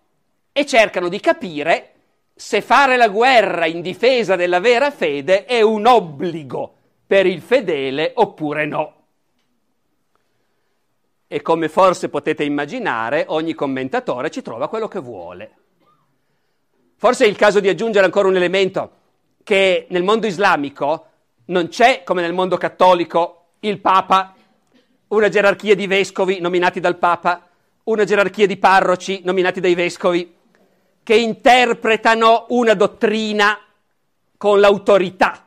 [0.50, 1.92] e cercano di capire
[2.34, 6.74] se fare la guerra in difesa della vera fede è un obbligo
[7.06, 8.93] per il fedele oppure no.
[11.34, 15.56] E come forse potete immaginare, ogni commentatore ci trova quello che vuole.
[16.94, 18.90] Forse è il caso di aggiungere ancora un elemento,
[19.42, 21.06] che nel mondo islamico
[21.46, 24.32] non c'è, come nel mondo cattolico, il Papa,
[25.08, 27.48] una gerarchia di vescovi nominati dal Papa,
[27.82, 30.36] una gerarchia di parroci nominati dai vescovi,
[31.02, 33.58] che interpretano una dottrina
[34.36, 35.43] con l'autorità.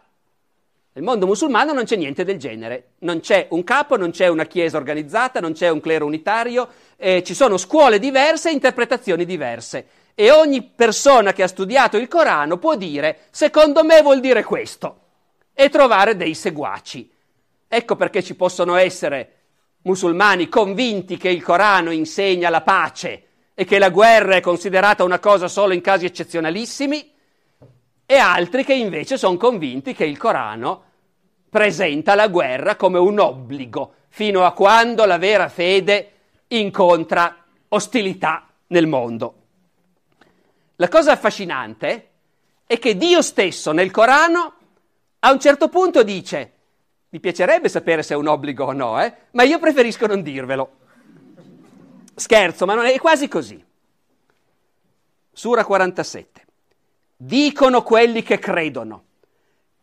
[0.98, 4.45] Nel mondo musulmano non c'è niente del genere, non c'è un capo, non c'è una
[4.45, 9.86] chiesa organizzata, non c'è un clero unitario, eh, ci sono scuole diverse e interpretazioni diverse.
[10.16, 15.02] E ogni persona che ha studiato il Corano può dire, secondo me vuol dire questo,
[15.54, 17.08] e trovare dei seguaci.
[17.68, 19.34] Ecco perché ci possono essere
[19.84, 23.24] musulmani convinti che il Corano insegna la pace
[23.54, 27.14] e che la guerra è considerata una cosa solo in casi eccezionalissimi,
[28.10, 30.86] e altri che invece sono convinti che il Corano
[31.50, 36.12] presenta la guerra come un obbligo, fino a quando la vera fede
[36.48, 39.36] incontra ostilità nel mondo.
[40.76, 42.10] La cosa affascinante
[42.66, 44.54] è che Dio stesso nel Corano
[45.20, 46.54] a un certo punto dice,
[47.10, 49.14] mi piacerebbe sapere se è un obbligo o no, eh?
[49.32, 50.76] ma io preferisco non dirvelo.
[52.16, 53.64] Scherzo, ma non è, è quasi così.
[55.32, 56.45] Sura 47.
[57.16, 59.04] Dicono quelli che credono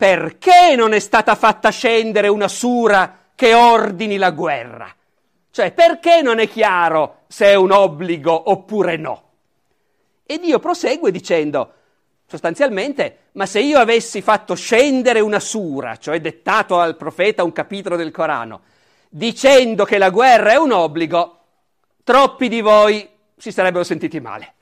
[0.05, 4.95] perché non è stata fatta scendere una sura che ordini la guerra?
[5.51, 9.23] Cioè, perché non è chiaro se è un obbligo oppure no?
[10.27, 11.73] E Dio prosegue dicendo,
[12.27, 17.97] sostanzialmente, ma se io avessi fatto scendere una sura, cioè dettato al profeta un capitolo
[17.97, 18.61] del Corano,
[19.09, 21.39] dicendo che la guerra è un obbligo,
[22.05, 24.53] troppi di voi si sarebbero sentiti male,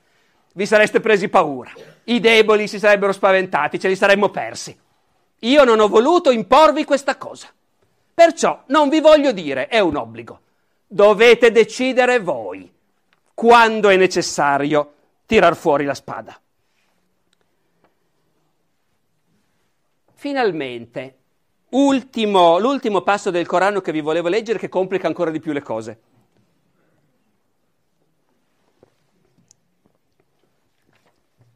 [0.53, 1.73] vi sareste presi paura,
[2.05, 4.79] i deboli si sarebbero spaventati, ce li saremmo persi.
[5.43, 7.47] Io non ho voluto imporvi questa cosa.
[8.13, 10.39] Perciò non vi voglio dire, è un obbligo.
[10.87, 12.71] Dovete decidere voi
[13.33, 14.93] quando è necessario
[15.25, 16.39] tirar fuori la spada.
[20.13, 21.17] Finalmente,
[21.69, 25.61] ultimo, l'ultimo passo del Corano che vi volevo leggere che complica ancora di più le
[25.61, 25.99] cose.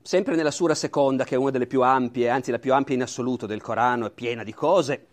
[0.08, 3.01] Sempre nella sura seconda, che è una delle più ampie, anzi la più ampia in
[3.01, 5.08] assoluto del Corano, è piena di cose,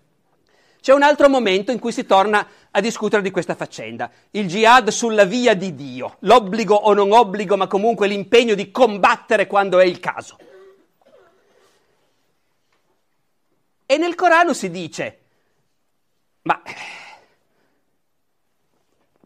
[0.80, 4.90] c'è un altro momento in cui si torna a discutere di questa faccenda, il jihad
[4.90, 9.84] sulla via di Dio, l'obbligo o non obbligo, ma comunque l'impegno di combattere quando è
[9.84, 10.38] il caso.
[13.86, 15.18] E nel Corano si dice,
[16.42, 16.62] ma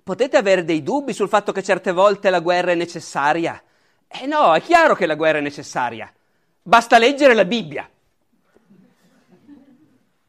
[0.03, 3.62] potete avere dei dubbi sul fatto che certe volte la guerra è necessaria?
[4.09, 6.13] Eh no, è chiaro che la guerra è necessaria.
[6.63, 7.89] Basta leggere la Bibbia.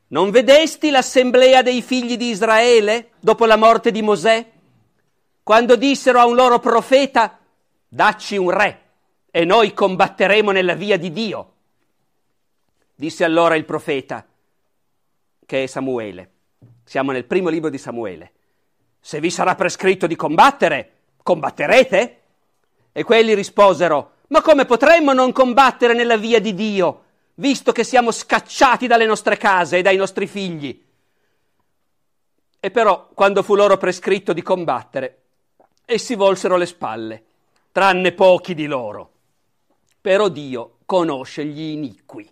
[0.07, 4.49] Non vedesti l'assemblea dei figli di Israele dopo la morte di Mosè?
[5.43, 7.39] Quando dissero a un loro profeta,
[7.87, 8.81] dacci un re
[9.31, 11.53] e noi combatteremo nella via di Dio.
[12.95, 14.25] Disse allora il profeta,
[15.45, 16.31] che è Samuele.
[16.83, 18.31] Siamo nel primo libro di Samuele.
[18.99, 20.91] Se vi sarà prescritto di combattere,
[21.23, 22.18] combatterete?
[22.99, 27.03] E quelli risposero, ma come potremmo non combattere nella via di Dio,
[27.35, 30.83] visto che siamo scacciati dalle nostre case e dai nostri figli?
[32.59, 35.21] E però, quando fu loro prescritto di combattere,
[35.85, 37.23] essi volsero le spalle,
[37.71, 39.11] tranne pochi di loro.
[40.01, 42.29] Però Dio conosce gli iniqui.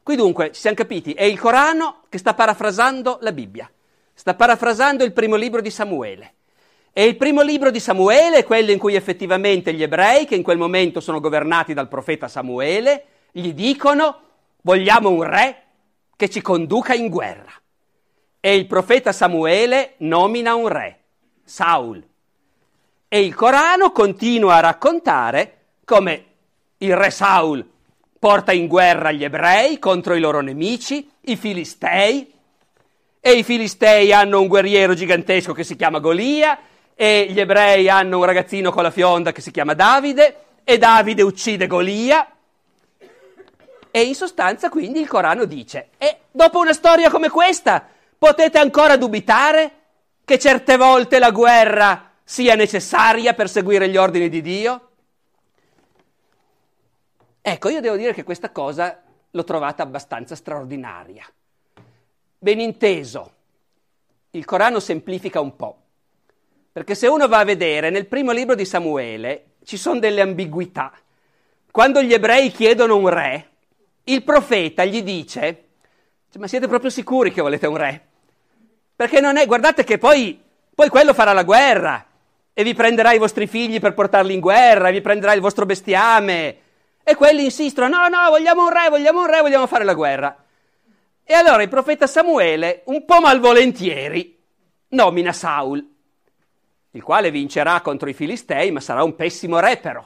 [0.00, 3.68] Qui dunque ci siamo capiti, è il Corano che sta parafrasando la Bibbia,
[4.14, 6.34] sta parafrasando il primo libro di Samuele.
[6.98, 10.42] E il primo libro di Samuele è quello in cui effettivamente gli ebrei, che in
[10.42, 14.20] quel momento sono governati dal profeta Samuele, gli dicono
[14.62, 15.62] vogliamo un re
[16.16, 17.52] che ci conduca in guerra.
[18.40, 21.00] E il profeta Samuele nomina un re,
[21.44, 22.02] Saul.
[23.08, 26.24] E il Corano continua a raccontare come
[26.78, 27.62] il re Saul
[28.18, 32.32] porta in guerra gli ebrei contro i loro nemici, i filistei,
[33.20, 36.58] e i filistei hanno un guerriero gigantesco che si chiama Golia,
[36.98, 41.22] e gli ebrei hanno un ragazzino con la fionda che si chiama Davide, e Davide
[41.22, 42.26] uccide Golia.
[43.90, 47.86] E in sostanza quindi il Corano dice, e dopo una storia come questa
[48.18, 49.70] potete ancora dubitare
[50.24, 54.88] che certe volte la guerra sia necessaria per seguire gli ordini di Dio?
[57.40, 61.24] Ecco, io devo dire che questa cosa l'ho trovata abbastanza straordinaria.
[62.38, 63.32] Ben inteso,
[64.30, 65.78] il Corano semplifica un po',
[66.76, 70.92] perché se uno va a vedere nel primo libro di Samuele ci sono delle ambiguità.
[71.70, 73.48] Quando gli ebrei chiedono un re,
[74.04, 75.68] il profeta gli dice,
[76.36, 78.06] ma siete proprio sicuri che volete un re?
[78.94, 80.38] Perché non è, guardate che poi,
[80.74, 82.04] poi quello farà la guerra
[82.52, 85.64] e vi prenderà i vostri figli per portarli in guerra, e vi prenderà il vostro
[85.64, 86.58] bestiame,
[87.02, 90.44] e quelli insistono, no, no, vogliamo un re, vogliamo un re, vogliamo fare la guerra.
[91.24, 94.38] E allora il profeta Samuele, un po' malvolentieri,
[94.88, 95.94] nomina Saul,
[96.96, 100.04] il quale vincerà contro i Filistei, ma sarà un pessimo re però.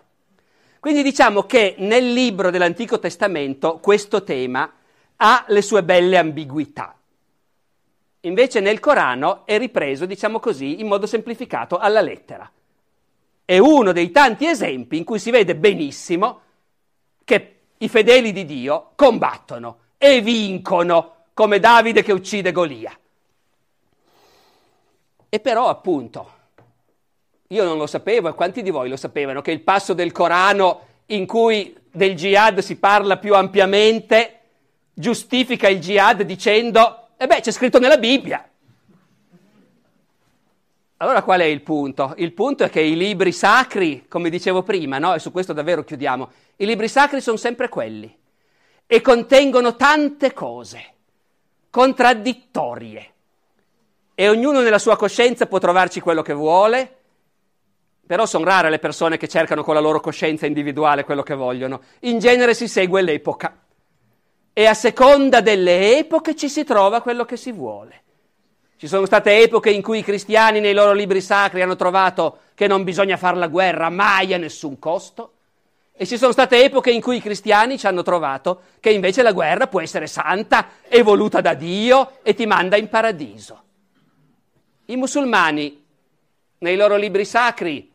[0.81, 4.71] Quindi diciamo che nel libro dell'Antico Testamento questo tema
[5.17, 6.97] ha le sue belle ambiguità.
[8.23, 12.51] Invece nel Corano è ripreso, diciamo così, in modo semplificato alla lettera.
[13.45, 16.41] È uno dei tanti esempi in cui si vede benissimo
[17.25, 22.99] che i fedeli di Dio combattono e vincono, come Davide che uccide Golia.
[25.29, 26.39] E però, appunto,
[27.53, 30.87] io non lo sapevo e quanti di voi lo sapevano che il passo del Corano
[31.07, 34.39] in cui del jihad si parla più ampiamente
[34.95, 38.49] giustifica il jihad dicendo, e eh beh, c'è scritto nella Bibbia.
[40.99, 42.15] Allora qual è il punto?
[42.19, 45.15] Il punto è che i libri sacri, come dicevo prima, no?
[45.15, 48.17] e su questo davvero chiudiamo, i libri sacri sono sempre quelli
[48.87, 50.85] e contengono tante cose
[51.69, 53.13] contraddittorie
[54.15, 56.99] e ognuno nella sua coscienza può trovarci quello che vuole,
[58.11, 61.81] però sono rare le persone che cercano con la loro coscienza individuale quello che vogliono.
[62.01, 63.57] In genere si segue l'epoca
[64.53, 68.03] e a seconda delle epoche ci si trova quello che si vuole.
[68.79, 72.67] Ci sono state epoche in cui i cristiani nei loro libri sacri hanno trovato che
[72.67, 75.35] non bisogna fare la guerra mai a nessun costo.
[75.93, 79.31] E ci sono state epoche in cui i cristiani ci hanno trovato che invece la
[79.31, 83.63] guerra può essere santa e voluta da Dio e ti manda in paradiso.
[84.87, 85.81] I musulmani
[86.59, 87.90] nei loro libri sacri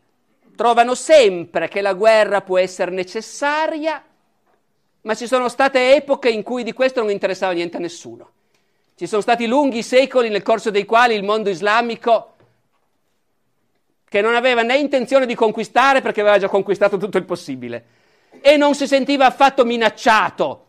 [0.55, 4.03] trovano sempre che la guerra può essere necessaria,
[5.01, 8.31] ma ci sono state epoche in cui di questo non interessava niente a nessuno.
[8.95, 12.33] Ci sono stati lunghi secoli nel corso dei quali il mondo islamico,
[14.07, 17.85] che non aveva né intenzione di conquistare perché aveva già conquistato tutto il possibile,
[18.41, 20.67] e non si sentiva affatto minacciato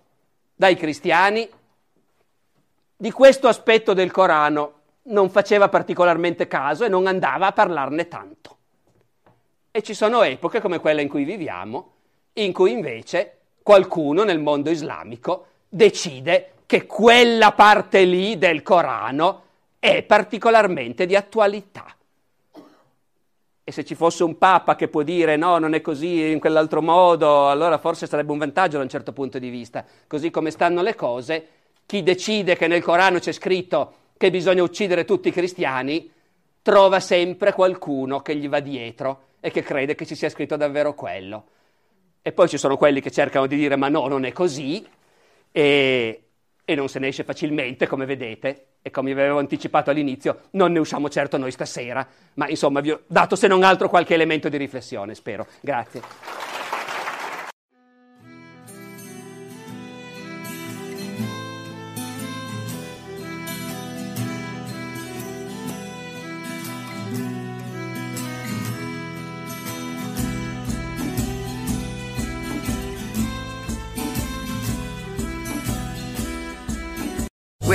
[0.55, 1.49] dai cristiani,
[2.97, 4.73] di questo aspetto del Corano
[5.05, 8.56] non faceva particolarmente caso e non andava a parlarne tanto.
[9.77, 11.91] E ci sono epoche come quella in cui viviamo,
[12.33, 19.43] in cui invece qualcuno nel mondo islamico decide che quella parte lì del Corano
[19.79, 21.95] è particolarmente di attualità.
[23.63, 26.81] E se ci fosse un papa che può dire no, non è così in quell'altro
[26.81, 29.85] modo, allora forse sarebbe un vantaggio da un certo punto di vista.
[30.07, 31.49] Così come stanno le cose,
[31.85, 36.11] chi decide che nel Corano c'è scritto che bisogna uccidere tutti i cristiani,
[36.63, 40.93] trova sempre qualcuno che gli va dietro e che crede che ci sia scritto davvero
[40.95, 41.47] quello.
[42.21, 44.85] E poi ci sono quelli che cercano di dire ma no, non è così,
[45.53, 46.23] e,
[46.65, 50.73] e non se ne esce facilmente, come vedete, e come vi avevo anticipato all'inizio, non
[50.73, 52.05] ne usciamo certo noi stasera,
[52.35, 55.47] ma insomma vi ho dato se non altro qualche elemento di riflessione, spero.
[55.61, 56.76] Grazie.